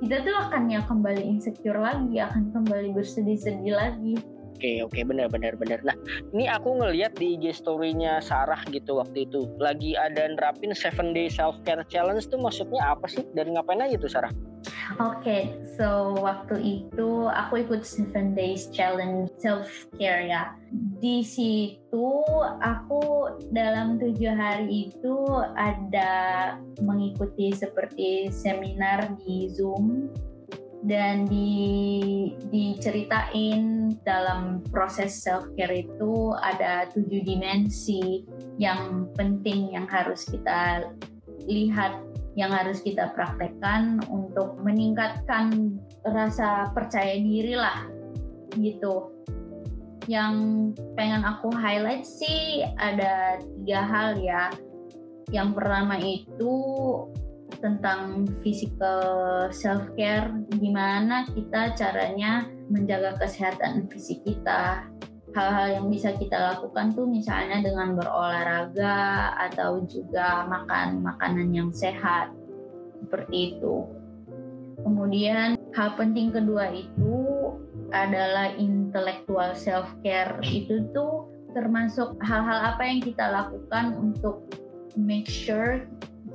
kita 0.00 0.20
tuh 0.20 0.36
akan 0.36 0.62
ya 0.68 0.80
kembali 0.84 1.22
insecure 1.24 1.80
lagi, 1.80 2.20
akan 2.20 2.52
kembali 2.52 2.92
bersedih-sedih 2.92 3.74
lagi. 3.74 4.35
Oke 4.56 4.80
oke 4.80 5.04
benar 5.04 5.28
benar 5.28 5.52
benar. 5.60 5.84
Nah 5.84 5.92
ini 6.32 6.48
aku 6.48 6.80
ngeliat 6.80 7.12
di 7.20 7.36
IG 7.36 7.60
story-nya 7.60 8.24
Sarah 8.24 8.64
gitu 8.72 8.96
waktu 8.96 9.28
itu 9.28 9.44
lagi 9.60 9.92
ada 9.92 10.24
nerapin 10.32 10.72
seven 10.72 11.12
day 11.12 11.28
self 11.28 11.60
care 11.68 11.84
challenge 11.92 12.24
tuh 12.32 12.40
maksudnya 12.40 12.80
apa 12.80 13.04
sih 13.04 13.20
dan 13.36 13.52
ngapain 13.52 13.84
aja 13.84 14.00
tuh 14.00 14.08
Sarah? 14.08 14.32
Oke, 14.96 15.20
okay, 15.20 15.42
so 15.76 16.16
waktu 16.24 16.56
itu 16.88 17.28
aku 17.28 17.68
ikut 17.68 17.84
seven 17.84 18.32
days 18.32 18.72
challenge 18.72 19.28
self 19.36 19.68
care 20.00 20.24
ya. 20.24 20.56
Di 21.04 21.20
situ 21.20 22.08
aku 22.64 23.34
dalam 23.52 24.00
tujuh 24.00 24.32
hari 24.32 24.88
itu 24.88 25.16
ada 25.52 26.56
mengikuti 26.80 27.52
seperti 27.52 28.32
seminar 28.32 29.20
di 29.20 29.52
Zoom 29.52 30.08
dan 30.86 31.26
di 31.26 32.30
diceritain 32.54 33.90
dalam 34.06 34.62
proses 34.70 35.18
self 35.18 35.50
care 35.58 35.82
itu 35.82 36.30
ada 36.38 36.86
tujuh 36.94 37.26
dimensi 37.26 38.22
yang 38.62 39.10
penting 39.18 39.74
yang 39.74 39.90
harus 39.90 40.22
kita 40.30 40.86
lihat 41.50 41.98
yang 42.38 42.54
harus 42.54 42.84
kita 42.84 43.10
praktekkan 43.16 43.98
untuk 44.12 44.60
meningkatkan 44.62 45.74
rasa 46.06 46.70
percaya 46.70 47.18
diri 47.18 47.58
lah 47.58 47.88
gitu. 48.54 49.10
Yang 50.06 50.36
pengen 50.94 51.26
aku 51.26 51.50
highlight 51.50 52.06
sih 52.06 52.62
ada 52.78 53.42
tiga 53.42 53.80
hal 53.82 54.08
ya. 54.22 54.52
Yang 55.34 55.48
pertama 55.58 55.98
itu 55.98 56.54
tentang 57.60 58.28
physical 58.44 59.02
self 59.52 59.84
care 59.96 60.28
gimana 60.56 61.24
kita 61.32 61.72
caranya 61.76 62.48
menjaga 62.70 63.18
kesehatan 63.20 63.86
fisik 63.90 64.22
kita. 64.26 64.86
Hal-hal 65.36 65.82
yang 65.82 65.86
bisa 65.92 66.16
kita 66.16 66.56
lakukan 66.56 66.96
tuh 66.96 67.04
misalnya 67.04 67.60
dengan 67.60 67.92
berolahraga 67.92 69.36
atau 69.50 69.84
juga 69.84 70.48
makan 70.48 71.04
makanan 71.04 71.52
yang 71.52 71.68
sehat 71.68 72.32
seperti 73.04 73.56
itu. 73.56 73.84
Kemudian 74.80 75.60
hal 75.76 75.92
penting 76.00 76.32
kedua 76.32 76.72
itu 76.72 77.52
adalah 77.92 78.56
intellectual 78.56 79.52
self 79.52 79.92
care 80.00 80.40
itu 80.40 80.88
tuh 80.96 81.28
termasuk 81.52 82.16
hal-hal 82.24 82.72
apa 82.72 82.82
yang 82.84 83.00
kita 83.04 83.28
lakukan 83.28 83.92
untuk 83.96 84.44
make 84.96 85.28
sure 85.28 85.84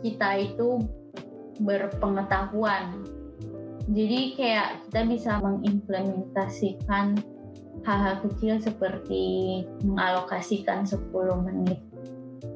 kita 0.02 0.50
itu 0.50 0.82
berpengetahuan. 1.60 3.04
Jadi 3.92 4.38
kayak 4.38 4.88
kita 4.88 5.02
bisa 5.10 5.32
mengimplementasikan 5.42 7.20
hal-hal 7.84 8.16
kecil 8.30 8.62
seperti 8.62 9.24
mengalokasikan 9.82 10.86
10 10.86 11.12
menit 11.44 11.82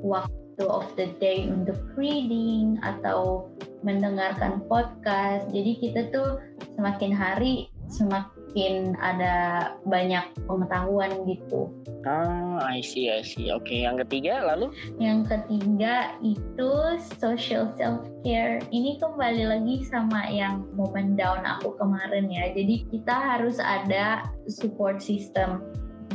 waktu 0.05 0.63
of 0.63 0.85
the 0.95 1.11
day 1.17 1.49
untuk 1.49 1.75
reading 1.97 2.77
atau 2.85 3.49
mendengarkan 3.81 4.63
podcast. 4.69 5.49
Jadi 5.49 5.71
kita 5.81 6.01
tuh 6.13 6.39
semakin 6.77 7.11
hari 7.11 7.67
semakin 7.89 8.34
makin 8.55 8.95
ada 9.03 9.35
banyak 9.83 10.31
pengetahuan 10.47 11.11
gitu. 11.27 11.75
Ah, 12.07 12.63
I 12.63 12.79
see, 12.79 13.11
I 13.11 13.19
see. 13.19 13.51
Oke, 13.51 13.67
okay. 13.67 13.79
yang 13.83 13.99
ketiga 13.99 14.47
lalu? 14.47 14.71
Yang 14.95 15.35
ketiga 15.35 16.15
itu 16.23 16.71
social 17.19 17.67
self 17.75 18.07
care. 18.23 18.63
Ini 18.71 18.95
kembali 19.03 19.43
lagi 19.43 19.83
sama 19.83 20.31
yang 20.31 20.63
momen 20.79 21.19
down 21.19 21.43
aku 21.43 21.75
kemarin 21.75 22.31
ya. 22.31 22.47
Jadi 22.55 22.87
kita 22.95 23.11
harus 23.35 23.59
ada 23.59 24.23
support 24.47 25.03
system 25.03 25.59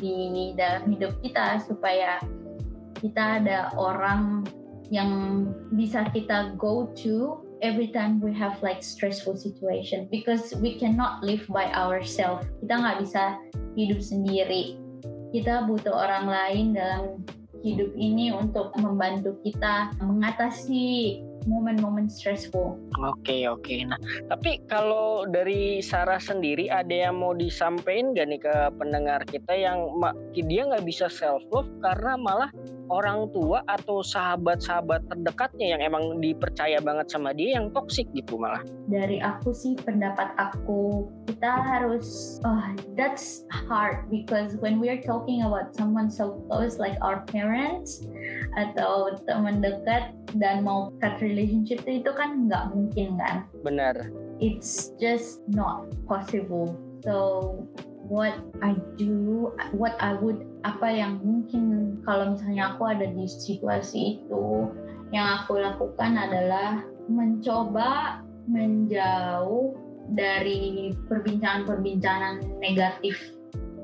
di 0.00 0.56
dalam 0.56 0.88
hidup 0.88 1.12
kita 1.20 1.60
supaya 1.60 2.24
kita 3.04 3.44
ada 3.44 3.68
orang 3.76 4.48
yang 4.88 5.44
bisa 5.76 6.08
kita 6.16 6.56
go 6.56 6.88
to 6.96 7.44
every 7.62 7.88
time 7.88 8.20
we 8.20 8.32
have 8.32 8.56
like 8.62 8.82
stressful 8.82 9.36
situation 9.36 10.08
because 10.10 10.52
we 10.58 10.76
cannot 10.80 11.22
live 11.22 11.44
by 11.48 11.68
ourselves. 11.72 12.44
Kita 12.64 12.74
nggak 12.80 12.96
bisa 13.04 13.36
hidup 13.76 14.00
sendiri. 14.00 14.76
Kita 15.30 15.68
butuh 15.68 15.94
orang 15.94 16.26
lain 16.26 16.66
dalam 16.74 17.22
hidup 17.60 17.92
ini 17.94 18.32
untuk 18.32 18.72
membantu 18.80 19.36
kita 19.44 19.92
mengatasi 20.00 21.20
momen-momen 21.48 22.08
stressful. 22.08 22.76
Oke 23.00 23.16
okay, 23.20 23.42
oke. 23.48 23.64
Okay. 23.64 23.80
Nah 23.84 24.00
tapi 24.28 24.60
kalau 24.68 25.24
dari 25.28 25.80
Sarah 25.80 26.20
sendiri 26.20 26.68
ada 26.68 27.08
yang 27.08 27.20
mau 27.20 27.32
disampaikan 27.32 28.12
gak 28.16 28.28
nih 28.28 28.40
ke 28.40 28.54
pendengar 28.76 29.20
kita 29.28 29.52
yang 29.56 29.88
dia 30.32 30.68
nggak 30.68 30.84
bisa 30.84 31.08
self 31.08 31.44
love 31.52 31.68
karena 31.80 32.16
malah 32.20 32.50
orang 32.90 33.30
tua 33.30 33.62
atau 33.70 34.02
sahabat-sahabat 34.02 35.06
terdekatnya 35.06 35.78
yang 35.78 35.80
emang 35.80 36.18
dipercaya 36.18 36.82
banget 36.82 37.06
sama 37.08 37.30
dia 37.30 37.56
yang 37.56 37.70
toksik 37.70 38.10
gitu 38.12 38.36
malah. 38.36 38.60
Dari 38.90 39.22
aku 39.22 39.54
sih 39.54 39.78
pendapat 39.78 40.34
aku 40.36 41.06
kita 41.30 41.48
harus 41.62 42.38
oh 42.42 42.74
that's 42.98 43.46
hard 43.48 44.10
because 44.10 44.58
when 44.58 44.82
we 44.82 44.90
are 44.90 45.00
talking 45.00 45.46
about 45.46 45.70
someone 45.72 46.10
so 46.10 46.42
close 46.50 46.76
like 46.76 46.98
our 47.00 47.22
parents 47.30 48.02
atau 48.58 49.14
teman 49.24 49.62
dekat 49.62 50.10
dan 50.36 50.66
mau 50.66 50.90
cut 50.98 51.22
relationship 51.22 51.86
itu 51.86 52.10
kan 52.10 52.50
nggak 52.50 52.74
mungkin 52.74 53.16
kan. 53.16 53.46
Benar. 53.62 54.10
It's 54.42 54.92
just 54.98 55.44
not 55.46 55.86
possible. 56.10 56.74
So 57.06 57.54
what 58.10 58.34
I 58.58 58.74
do, 58.98 59.54
what 59.70 59.94
I 60.02 60.18
would, 60.18 60.42
apa 60.66 60.90
yang 60.90 61.22
mungkin 61.22 61.94
kalau 62.02 62.34
misalnya 62.34 62.74
aku 62.74 62.90
ada 62.90 63.06
di 63.06 63.24
situasi 63.30 64.18
itu, 64.26 64.66
yang 65.14 65.40
aku 65.40 65.62
lakukan 65.62 66.18
adalah 66.18 66.82
mencoba 67.06 68.18
menjauh 68.50 69.78
dari 70.10 70.90
perbincangan-perbincangan 71.06 72.58
negatif, 72.58 73.14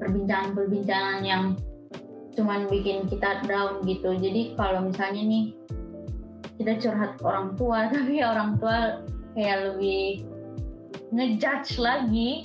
perbincangan-perbincangan 0.02 1.22
yang 1.22 1.54
cuman 2.34 2.66
bikin 2.66 3.06
kita 3.06 3.46
down 3.46 3.86
gitu. 3.86 4.10
Jadi 4.10 4.58
kalau 4.58 4.90
misalnya 4.90 5.22
nih 5.22 5.44
kita 6.58 6.82
curhat 6.82 7.14
ke 7.14 7.22
orang 7.22 7.54
tua, 7.54 7.86
tapi 7.94 8.26
orang 8.26 8.58
tua 8.58 9.06
kayak 9.38 9.70
lebih 9.70 10.26
ngejudge 11.14 11.78
lagi 11.78 12.42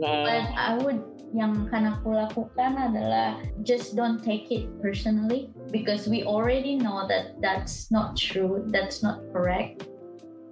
Nah. 0.00 0.24
But 0.24 0.46
I 0.56 0.70
would 0.80 1.00
yang 1.32 1.68
akan 1.68 1.96
aku 1.96 2.12
lakukan 2.12 2.72
adalah 2.76 3.40
just 3.64 3.96
don't 3.96 4.20
take 4.20 4.52
it 4.52 4.68
personally 4.84 5.48
because 5.72 6.04
we 6.04 6.28
already 6.28 6.76
know 6.76 7.08
that 7.08 7.40
that's 7.40 7.88
not 7.88 8.12
true, 8.20 8.68
that's 8.68 9.00
not 9.00 9.24
correct. 9.32 9.88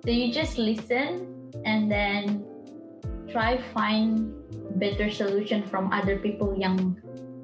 So 0.04 0.08
you 0.08 0.32
just 0.32 0.56
listen 0.56 1.28
and 1.68 1.92
then 1.92 2.40
try 3.28 3.60
find 3.76 4.32
better 4.80 5.12
solution 5.12 5.68
from 5.68 5.92
other 5.92 6.16
people 6.16 6.56
yang 6.56 6.96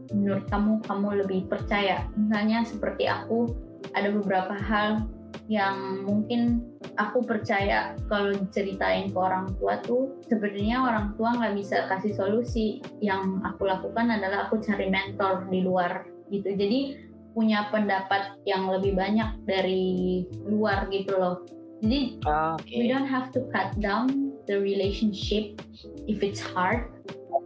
menurut 0.08 0.48
kamu 0.48 0.80
kamu 0.88 1.08
lebih 1.20 1.40
percaya. 1.52 2.08
Misalnya 2.16 2.64
seperti 2.64 3.04
aku 3.04 3.52
ada 3.92 4.08
beberapa 4.16 4.56
hal 4.56 5.04
yang 5.46 6.02
mungkin 6.02 6.66
aku 6.98 7.22
percaya 7.22 7.94
kalau 8.10 8.34
ceritain 8.50 9.14
ke 9.14 9.18
orang 9.18 9.54
tua 9.58 9.78
tuh 9.86 10.18
sebenarnya 10.26 10.82
orang 10.82 11.14
tua 11.14 11.38
nggak 11.38 11.54
bisa 11.54 11.86
kasih 11.86 12.12
solusi. 12.18 12.82
Yang 12.98 13.46
aku 13.46 13.70
lakukan 13.70 14.10
adalah 14.10 14.50
aku 14.50 14.58
cari 14.58 14.90
mentor 14.90 15.46
di 15.46 15.62
luar 15.62 16.06
gitu. 16.34 16.50
Jadi 16.50 16.98
punya 17.30 17.68
pendapat 17.70 18.42
yang 18.48 18.66
lebih 18.66 18.98
banyak 18.98 19.44
dari 19.46 20.24
luar 20.48 20.90
gitu 20.90 21.14
loh. 21.14 21.36
Jadi 21.84 22.18
Ah, 22.26 22.56
Oke. 22.56 22.72
we 22.74 22.88
don't 22.88 23.06
have 23.06 23.30
to 23.30 23.44
cut 23.52 23.70
down 23.78 24.32
the 24.48 24.56
relationship 24.56 25.60
if 26.08 26.24
it's 26.24 26.40
hard 26.40 26.88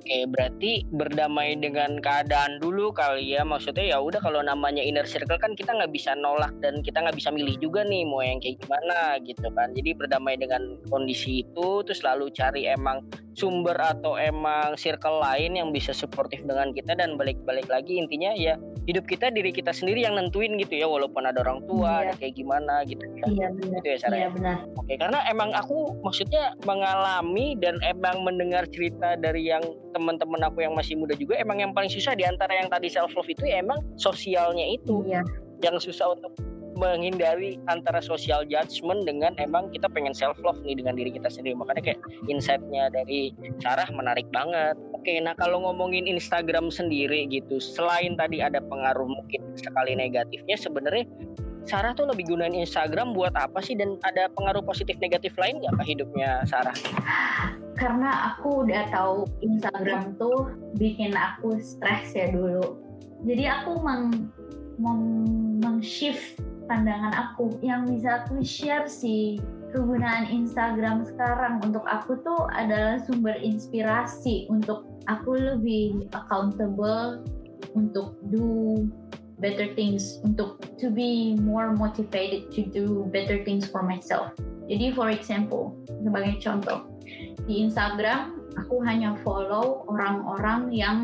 Oke, 0.01 0.25
berarti 0.33 0.89
berdamai 0.97 1.61
dengan 1.61 2.01
keadaan 2.01 2.57
dulu 2.57 2.89
kali 2.89 3.37
ya. 3.37 3.45
Maksudnya 3.45 3.93
ya 3.93 3.99
udah 4.01 4.17
kalau 4.25 4.41
namanya 4.41 4.81
inner 4.81 5.05
circle 5.05 5.37
kan 5.37 5.53
kita 5.53 5.77
nggak 5.77 5.93
bisa 5.93 6.17
nolak 6.17 6.57
dan 6.65 6.81
kita 6.81 7.05
nggak 7.05 7.21
bisa 7.21 7.29
milih 7.29 7.61
juga 7.61 7.85
nih 7.85 8.09
mau 8.09 8.25
yang 8.25 8.41
kayak 8.41 8.65
gimana 8.65 9.21
gitu 9.21 9.53
kan. 9.53 9.77
Jadi 9.77 9.93
berdamai 9.93 10.41
dengan 10.41 10.81
kondisi 10.89 11.45
itu, 11.45 11.85
terus 11.85 12.01
lalu 12.01 12.33
cari 12.33 12.65
emang 12.65 13.05
sumber 13.37 13.77
atau 13.77 14.17
emang 14.17 14.73
circle 14.81 15.21
lain 15.21 15.61
yang 15.61 15.69
bisa 15.69 15.93
suportif 15.93 16.41
dengan 16.49 16.73
kita 16.73 16.97
dan 16.97 17.21
balik-balik 17.21 17.69
lagi 17.69 18.01
intinya 18.01 18.33
ya 18.33 18.57
hidup 18.91 19.07
kita 19.07 19.31
diri 19.31 19.55
kita 19.55 19.71
sendiri 19.71 20.03
yang 20.03 20.19
nentuin 20.19 20.59
gitu 20.59 20.75
ya 20.75 20.91
walaupun 20.91 21.23
ada 21.23 21.39
orang 21.47 21.63
tua 21.65 22.03
Iya. 22.03 22.03
ada 22.03 22.13
kayak 22.19 22.35
gimana 22.35 22.75
gitu 22.85 23.05
ya. 23.07 23.25
iya 23.31 23.47
benar 23.55 23.79
Gitu 23.79 23.87
ya 23.87 23.97
Sarah 24.03 24.19
iya 24.19 24.27
ya? 24.27 24.31
benar 24.35 24.57
Oke, 24.75 24.95
karena 24.99 25.19
emang 25.31 25.51
aku 25.55 25.79
maksudnya 26.03 26.43
mengalami 26.67 27.55
dan 27.63 27.79
emang 27.87 28.27
mendengar 28.27 28.67
cerita 28.67 29.15
dari 29.15 29.47
yang 29.47 29.63
teman-teman 29.95 30.43
aku 30.43 30.67
yang 30.67 30.75
masih 30.75 30.99
muda 30.99 31.15
juga 31.15 31.39
emang 31.39 31.63
yang 31.63 31.71
paling 31.71 31.89
susah 31.89 32.19
di 32.19 32.27
antara 32.27 32.51
yang 32.51 32.67
tadi 32.67 32.91
self 32.91 33.15
love 33.15 33.31
itu 33.31 33.47
ya 33.47 33.63
emang 33.63 33.79
sosialnya 33.95 34.67
itu 34.67 35.07
iya 35.07 35.23
yang 35.63 35.79
susah 35.79 36.17
untuk 36.19 36.35
menghindari 36.81 37.61
antara 37.69 38.01
social 38.01 38.41
judgment 38.49 39.05
dengan 39.05 39.37
emang 39.37 39.69
kita 39.69 39.85
pengen 39.93 40.17
self 40.17 40.41
love 40.41 40.57
nih 40.65 40.81
dengan 40.81 40.97
diri 40.97 41.13
kita 41.13 41.29
sendiri 41.29 41.53
makanya 41.53 41.93
kayak 41.93 42.01
insight-nya 42.25 42.89
dari 42.89 43.37
Sarah 43.61 43.85
menarik 43.93 44.25
banget 44.33 44.81
oke 45.01 45.15
nah 45.25 45.33
kalau 45.33 45.65
ngomongin 45.65 46.05
Instagram 46.05 46.69
sendiri 46.69 47.25
gitu 47.33 47.57
selain 47.57 48.21
tadi 48.21 48.45
ada 48.45 48.61
pengaruh 48.61 49.09
mungkin 49.09 49.41
sekali 49.57 49.97
negatifnya 49.97 50.61
sebenarnya 50.61 51.09
Sarah 51.69 51.93
tuh 51.93 52.09
lebih 52.09 52.29
gunain 52.35 52.57
Instagram 52.57 53.13
buat 53.13 53.37
apa 53.37 53.61
sih 53.61 53.77
dan 53.77 54.01
ada 54.05 54.33
pengaruh 54.33 54.65
positif 54.65 54.97
negatif 55.01 55.37
lain 55.37 55.61
nggak 55.61 55.77
ke 55.77 55.85
hidupnya 55.93 56.43
Sarah? 56.49 56.73
karena 57.81 58.37
aku 58.37 58.69
udah 58.69 58.93
tahu 58.93 59.25
Instagram 59.41 60.13
tuh 60.21 60.53
bikin 60.77 61.17
aku 61.17 61.57
stres 61.65 62.13
ya 62.13 62.29
dulu. 62.29 62.77
Jadi 63.25 63.49
aku 63.49 63.81
meng, 63.81 64.29
meng- 64.77 65.57
meng-shift 65.65 66.37
pandangan 66.69 67.17
aku 67.17 67.57
yang 67.65 67.89
bisa 67.89 68.25
aku 68.25 68.45
share 68.45 68.85
sih 68.85 69.41
kegunaan 69.71 70.29
Instagram 70.29 71.07
sekarang 71.07 71.63
untuk 71.63 71.87
aku 71.87 72.19
tuh 72.23 72.51
adalah 72.53 72.99
sumber 73.07 73.35
inspirasi 73.39 74.51
untuk 74.51 74.87
aku 75.07 75.39
lebih 75.39 76.11
accountable 76.15 77.23
untuk 77.79 78.19
do 78.29 78.85
better 79.41 79.73
things 79.73 80.21
untuk 80.23 80.61
to 80.77 80.93
be 80.93 81.35
more 81.41 81.73
motivated 81.73 82.53
to 82.53 82.67
do 82.69 83.09
better 83.09 83.41
things 83.47 83.65
for 83.65 83.81
myself. 83.81 84.35
Jadi 84.69 84.95
for 84.95 85.11
example, 85.11 85.75
sebagai 86.05 86.39
contoh, 86.39 86.87
di 87.49 87.67
Instagram 87.67 88.39
aku 88.59 88.83
hanya 88.85 89.19
follow 89.25 89.87
orang-orang 89.89 90.71
yang 90.71 90.99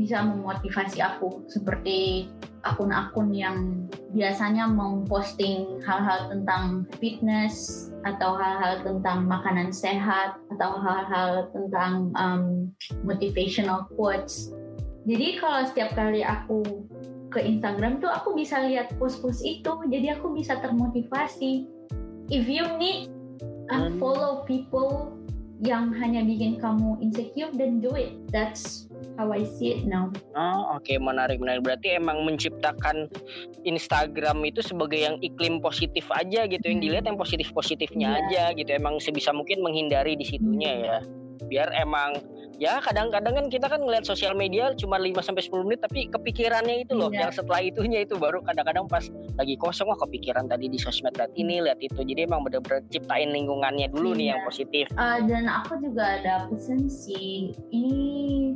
bisa 0.00 0.24
memotivasi 0.24 1.04
aku 1.04 1.44
seperti 1.52 2.32
akun-akun 2.64 3.36
yang 3.36 3.84
biasanya 4.16 4.64
memposting 4.64 5.84
hal-hal 5.84 6.32
tentang 6.32 6.88
fitness 6.96 7.88
atau 8.08 8.32
hal-hal 8.40 8.80
tentang 8.80 9.28
makanan 9.28 9.68
sehat 9.68 10.40
atau 10.56 10.80
hal-hal 10.80 11.52
tentang 11.52 12.08
um, 12.16 12.72
motivational 13.04 13.84
quotes. 13.92 14.56
Jadi 15.04 15.36
kalau 15.36 15.68
setiap 15.68 15.92
kali 15.92 16.24
aku 16.24 16.64
ke 17.28 17.44
Instagram 17.44 18.00
tuh 18.00 18.08
aku 18.08 18.32
bisa 18.32 18.64
lihat 18.64 18.96
post-post 18.96 19.44
itu, 19.44 19.84
jadi 19.92 20.16
aku 20.16 20.32
bisa 20.32 20.56
termotivasi. 20.64 21.68
If 22.32 22.48
you 22.48 22.64
need 22.80 23.12
unfollow 23.68 24.48
people 24.48 25.14
yang 25.60 25.92
hanya 25.92 26.24
bikin 26.24 26.56
kamu 26.58 26.98
insecure, 27.04 27.52
then 27.52 27.84
do 27.84 27.92
it. 27.94 28.16
That's 28.32 28.89
how 29.16 29.28
I 29.32 29.44
see 29.44 29.76
it 29.76 29.84
now. 29.84 30.08
Oh 30.36 30.76
oke 30.76 30.92
menarik 30.96 31.40
menarik 31.40 31.62
berarti 31.62 31.96
emang 31.96 32.24
menciptakan 32.24 33.08
Instagram 33.64 34.42
itu 34.44 34.60
sebagai 34.60 34.96
yang 34.96 35.16
iklim 35.20 35.60
positif 35.60 36.08
aja 36.12 36.48
gitu 36.48 36.64
yang 36.64 36.80
Hmm. 36.80 36.86
dilihat 36.88 37.04
yang 37.06 37.18
positif 37.20 37.52
positifnya 37.52 38.16
Iya. 38.16 38.20
aja 38.24 38.42
gitu 38.56 38.70
emang 38.72 38.96
sebisa 38.98 39.30
mungkin 39.30 39.60
menghindari 39.60 40.16
di 40.16 40.24
situnya 40.24 40.72
ya 40.72 40.98
biar 41.46 41.72
emang 41.76 42.20
ya 42.60 42.76
kadang-kadang 42.84 43.40
kan 43.40 43.46
kita 43.48 43.66
kan 43.72 43.80
ngeliat 43.80 44.04
sosial 44.04 44.36
media 44.36 44.76
cuma 44.76 45.00
5 45.00 45.16
sampai 45.24 45.40
10 45.48 45.64
menit 45.64 45.80
tapi 45.80 46.12
kepikirannya 46.12 46.84
itu 46.84 46.92
loh 46.92 47.08
Iya. 47.08 47.26
yang 47.26 47.32
setelah 47.32 47.60
itunya 47.64 48.04
itu 48.04 48.20
baru 48.20 48.44
kadang-kadang 48.44 48.84
pas 48.84 49.08
lagi 49.40 49.56
kosong 49.56 49.88
wah 49.88 49.96
kepikiran 49.96 50.44
tadi 50.44 50.68
di 50.68 50.76
sosmed 50.76 51.16
lihat 51.16 51.32
ini 51.40 51.64
lihat 51.64 51.80
itu 51.80 52.04
jadi 52.04 52.28
emang 52.28 52.44
bener-bener 52.44 52.84
ciptain 52.92 53.32
lingkungannya 53.32 53.88
dulu 53.88 54.12
nih 54.12 54.28
Iya. 54.28 54.32
yang 54.36 54.42
positif 54.44 54.86
Uh, 55.00 55.22
dan 55.24 55.48
aku 55.48 55.80
juga 55.80 56.20
ada 56.20 56.44
pesan 56.52 56.90
sih, 56.90 57.56
ini 57.72 57.96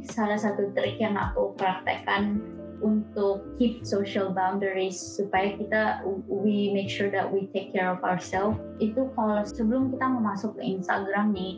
salah 0.04 0.36
satu 0.36 0.68
trik 0.76 1.00
yang 1.00 1.16
aku 1.16 1.56
praktekkan 1.56 2.42
untuk 2.84 3.40
keep 3.56 3.80
social 3.86 4.28
boundaries 4.34 4.98
supaya 4.98 5.56
kita 5.56 5.82
we 6.28 6.68
make 6.76 6.92
sure 6.92 7.08
that 7.08 7.24
we 7.24 7.48
take 7.56 7.72
care 7.72 7.88
of 7.88 8.02
ourselves. 8.04 8.60
Itu 8.76 9.08
kalau 9.16 9.40
sebelum 9.46 9.94
kita 9.96 10.04
mau 10.04 10.34
masuk 10.34 10.58
ke 10.60 10.62
Instagram 10.68 11.32
nih, 11.32 11.56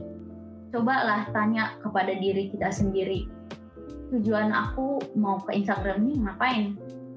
cobalah 0.75 1.29
tanya 1.31 1.77
kepada 1.83 2.15
diri 2.17 2.51
kita 2.51 2.71
sendiri. 2.71 3.29
Tujuan 4.15 4.55
aku 4.55 5.03
mau 5.19 5.43
ke 5.43 5.59
Instagram 5.59 6.07
nih 6.07 6.17
ngapain? 6.23 6.65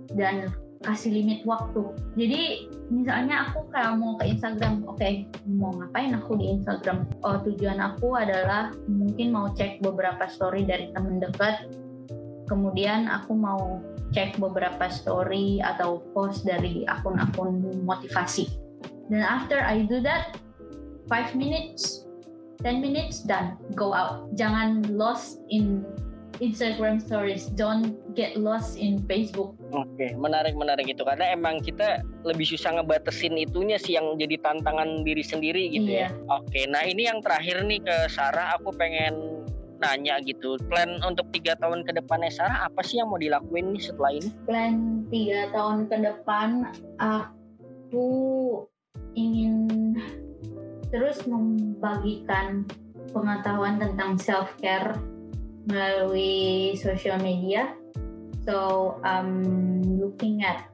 Dan 0.10 0.50
kasih 0.80 1.12
limit 1.12 1.44
waktu. 1.44 1.92
Jadi 2.16 2.72
misalnya 2.88 3.52
aku 3.52 3.68
kayak 3.70 4.00
mau 4.00 4.16
ke 4.16 4.32
Instagram, 4.32 4.88
oke 4.88 5.28
mau 5.60 5.76
ngapain 5.76 6.16
aku 6.16 6.40
di 6.40 6.56
Instagram? 6.56 7.04
Oh 7.24 7.36
tujuan 7.44 7.84
aku 7.84 8.16
adalah 8.16 8.72
mungkin 8.88 9.36
mau 9.36 9.52
cek 9.52 9.84
beberapa 9.84 10.24
story 10.32 10.64
dari 10.64 10.88
temen 10.96 11.20
dekat, 11.20 11.68
kemudian 12.48 13.12
aku 13.12 13.36
mau 13.36 13.84
cek 14.16 14.40
beberapa 14.40 14.88
story 14.88 15.60
atau 15.60 16.02
post 16.16 16.48
dari 16.48 16.88
akun-akun 16.88 17.60
motivasi. 17.84 18.48
Dan 19.12 19.26
after 19.26 19.60
I 19.60 19.84
do 19.84 20.00
that, 20.06 20.38
5 21.12 21.34
minutes, 21.36 22.09
10 22.60 22.84
minutes, 22.84 23.24
done. 23.24 23.56
Go 23.72 23.96
out. 23.96 24.28
Jangan 24.36 24.84
lost 24.92 25.40
in 25.48 25.88
Instagram 26.44 27.00
stories. 27.00 27.48
Don't 27.56 27.96
get 28.16 28.36
lost 28.36 28.76
in 28.76 29.00
Facebook. 29.08 29.56
Oke, 29.72 30.12
menarik 30.20 30.60
menarik 30.60 30.92
itu 30.92 31.04
karena 31.08 31.32
emang 31.32 31.64
kita 31.64 32.04
lebih 32.28 32.44
susah 32.44 32.80
ngebatesin 32.80 33.40
itunya 33.40 33.80
sih 33.80 33.96
yang 33.96 34.20
jadi 34.20 34.40
tantangan 34.44 35.08
diri 35.08 35.24
sendiri 35.24 35.72
gitu 35.72 36.04
ya. 36.04 36.12
Oke, 36.28 36.68
nah 36.68 36.84
ini 36.84 37.08
yang 37.08 37.24
terakhir 37.24 37.64
nih 37.64 37.80
ke 37.80 37.96
Sarah, 38.12 38.60
aku 38.60 38.76
pengen 38.76 39.48
nanya 39.80 40.20
gitu, 40.28 40.60
plan 40.68 41.00
untuk 41.08 41.32
tiga 41.32 41.56
tahun 41.56 41.88
ke 41.88 41.96
depannya 41.96 42.28
Sarah 42.28 42.68
apa 42.68 42.84
sih 42.84 43.00
yang 43.00 43.08
mau 43.08 43.20
dilakuin 43.20 43.72
nih 43.72 43.84
setelah 43.88 44.12
ini? 44.12 44.30
plan 44.44 45.08
tiga 45.08 45.48
tahun 45.56 45.88
ke 45.88 45.98
depan 46.04 46.68
aku 47.00 48.12
ingin 49.16 49.72
terus 50.90 51.22
membagikan 51.26 52.66
pengetahuan 53.14 53.82
tentang 53.82 54.18
self 54.18 54.54
care 54.62 54.98
melalui 55.70 56.74
social 56.78 57.18
media. 57.22 57.74
So 58.46 58.98
I'm 59.06 59.46
looking 60.02 60.42
at 60.42 60.70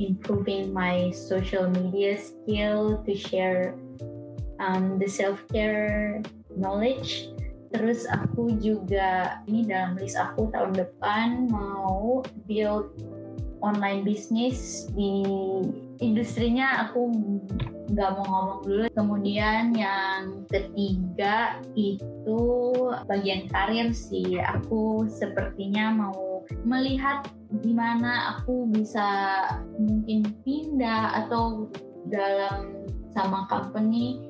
improving 0.00 0.72
my 0.72 1.12
social 1.12 1.68
media 1.68 2.16
skill 2.16 3.04
to 3.04 3.12
share 3.12 3.76
um, 4.58 4.96
the 4.96 5.06
self 5.06 5.44
care 5.52 6.24
knowledge 6.56 7.34
Terus 7.74 8.06
aku 8.06 8.54
juga 8.62 9.42
ini 9.50 9.66
dalam 9.66 9.98
list 9.98 10.14
aku 10.14 10.46
tahun 10.54 10.78
depan 10.78 11.50
mau 11.50 12.22
build 12.46 12.94
online 13.58 14.06
business 14.06 14.86
di 14.94 15.26
industrinya 16.00 16.88
aku 16.88 17.10
nggak 17.92 18.10
mau 18.16 18.24
ngomong 18.24 18.60
dulu. 18.64 18.84
Kemudian 18.96 19.76
yang 19.76 20.48
ketiga 20.48 21.60
itu 21.76 22.40
bagian 23.04 23.46
karir 23.52 23.92
sih. 23.92 24.40
Aku 24.40 25.06
sepertinya 25.06 25.92
mau 25.92 26.42
melihat 26.64 27.28
di 27.62 27.72
mana 27.72 28.36
aku 28.36 28.66
bisa 28.72 29.06
mungkin 29.78 30.26
pindah 30.42 31.24
atau 31.24 31.70
dalam 32.08 32.84
sama 33.14 33.46
company 33.46 34.20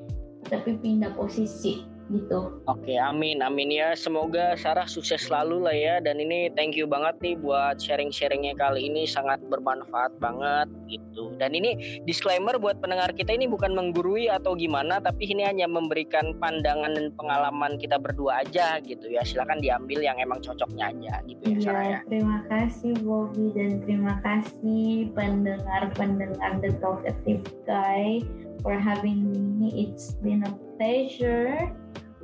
tapi 0.45 0.77
pindah 0.77 1.09
posisi 1.17 1.94
gitu. 2.09 2.61
Oke, 2.69 2.95
amin, 2.97 3.41
amin 3.41 3.69
ya. 3.73 3.97
Semoga 3.97 4.53
Sarah 4.57 4.85
sukses 4.85 5.25
selalu 5.25 5.65
lah 5.65 5.75
ya. 5.75 5.95
Dan 6.03 6.21
ini 6.21 6.53
thank 6.53 6.77
you 6.77 6.85
banget 6.85 7.17
nih 7.21 7.35
buat 7.39 7.81
sharing-sharingnya 7.81 8.53
kali 8.57 8.89
ini 8.89 9.09
sangat 9.09 9.41
bermanfaat 9.49 10.13
banget 10.21 10.69
gitu. 10.85 11.33
Dan 11.41 11.57
ini 11.57 12.01
disclaimer 12.05 12.57
buat 12.61 12.77
pendengar 12.79 13.13
kita 13.13 13.33
ini 13.33 13.49
bukan 13.49 13.73
menggurui 13.73 14.29
atau 14.29 14.53
gimana, 14.53 15.01
tapi 15.01 15.29
ini 15.29 15.45
hanya 15.45 15.65
memberikan 15.65 16.37
pandangan 16.37 16.93
dan 16.93 17.07
pengalaman 17.17 17.77
kita 17.81 17.97
berdua 17.97 18.45
aja 18.45 18.77
gitu 18.83 19.09
ya. 19.09 19.25
Silakan 19.25 19.61
diambil 19.61 20.05
yang 20.05 20.17
emang 20.21 20.41
cocoknya 20.41 20.93
aja 20.93 21.13
gitu 21.25 21.43
ya, 21.45 21.57
Sarah 21.61 21.85
ya. 21.85 21.99
Terima 22.05 22.39
kasih 22.49 22.93
Bobby 23.01 23.51
dan 23.57 23.81
terima 23.83 24.21
kasih 24.21 25.09
pendengar-pendengar 25.17 26.61
The 26.61 26.71
Talkative 26.77 27.43
Guy 27.65 28.21
for 28.61 28.77
having 28.77 29.29
me. 29.57 29.89
It's 29.89 30.17
been 30.21 30.45
a 30.45 30.64
pleasure 30.77 31.71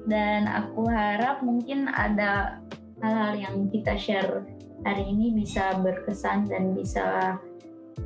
dan 0.10 0.50
aku 0.50 0.90
harap 0.90 1.46
mungkin 1.46 1.90
ada 1.92 2.62
hal-hal 3.02 3.34
yang 3.38 3.56
kita 3.70 3.98
share 3.98 4.46
hari 4.82 5.06
ini 5.06 5.34
bisa 5.38 5.78
berkesan 5.82 6.50
dan 6.50 6.74
bisa 6.74 7.38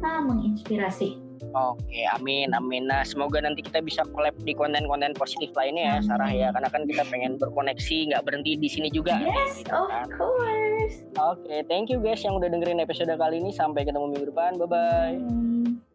ah, 0.03 0.21
menginspirasi. 0.23 1.23
Oke, 1.55 2.03
amin, 2.15 2.51
amin. 2.51 2.87
Nah, 2.87 3.03
semoga 3.07 3.39
nanti 3.39 3.63
kita 3.63 3.79
bisa 3.79 4.03
collab 4.11 4.35
di 4.43 4.51
konten-konten 4.55 5.15
positif 5.15 5.51
lainnya 5.55 5.99
ya, 5.99 6.03
Sarah 6.03 6.31
ya. 6.31 6.47
Karena 6.51 6.67
kan 6.71 6.83
kita 6.87 7.03
pengen 7.07 7.39
berkoneksi, 7.39 8.11
nggak 8.11 8.23
berhenti 8.27 8.59
di 8.59 8.67
sini 8.71 8.89
juga. 8.91 9.19
Yes, 9.19 9.63
gitu 9.63 9.71
of 9.71 9.87
kan. 9.87 10.07
course. 10.15 10.95
Oke, 11.15 11.63
thank 11.67 11.87
you 11.87 11.99
guys 12.03 12.23
yang 12.23 12.35
udah 12.39 12.51
dengerin 12.51 12.83
episode 12.83 13.11
kali 13.15 13.39
ini. 13.39 13.55
Sampai 13.55 13.87
ketemu 13.87 14.15
minggu 14.15 14.31
depan. 14.35 14.59
Bye-bye. 14.59 15.15
Hmm. 15.15 15.94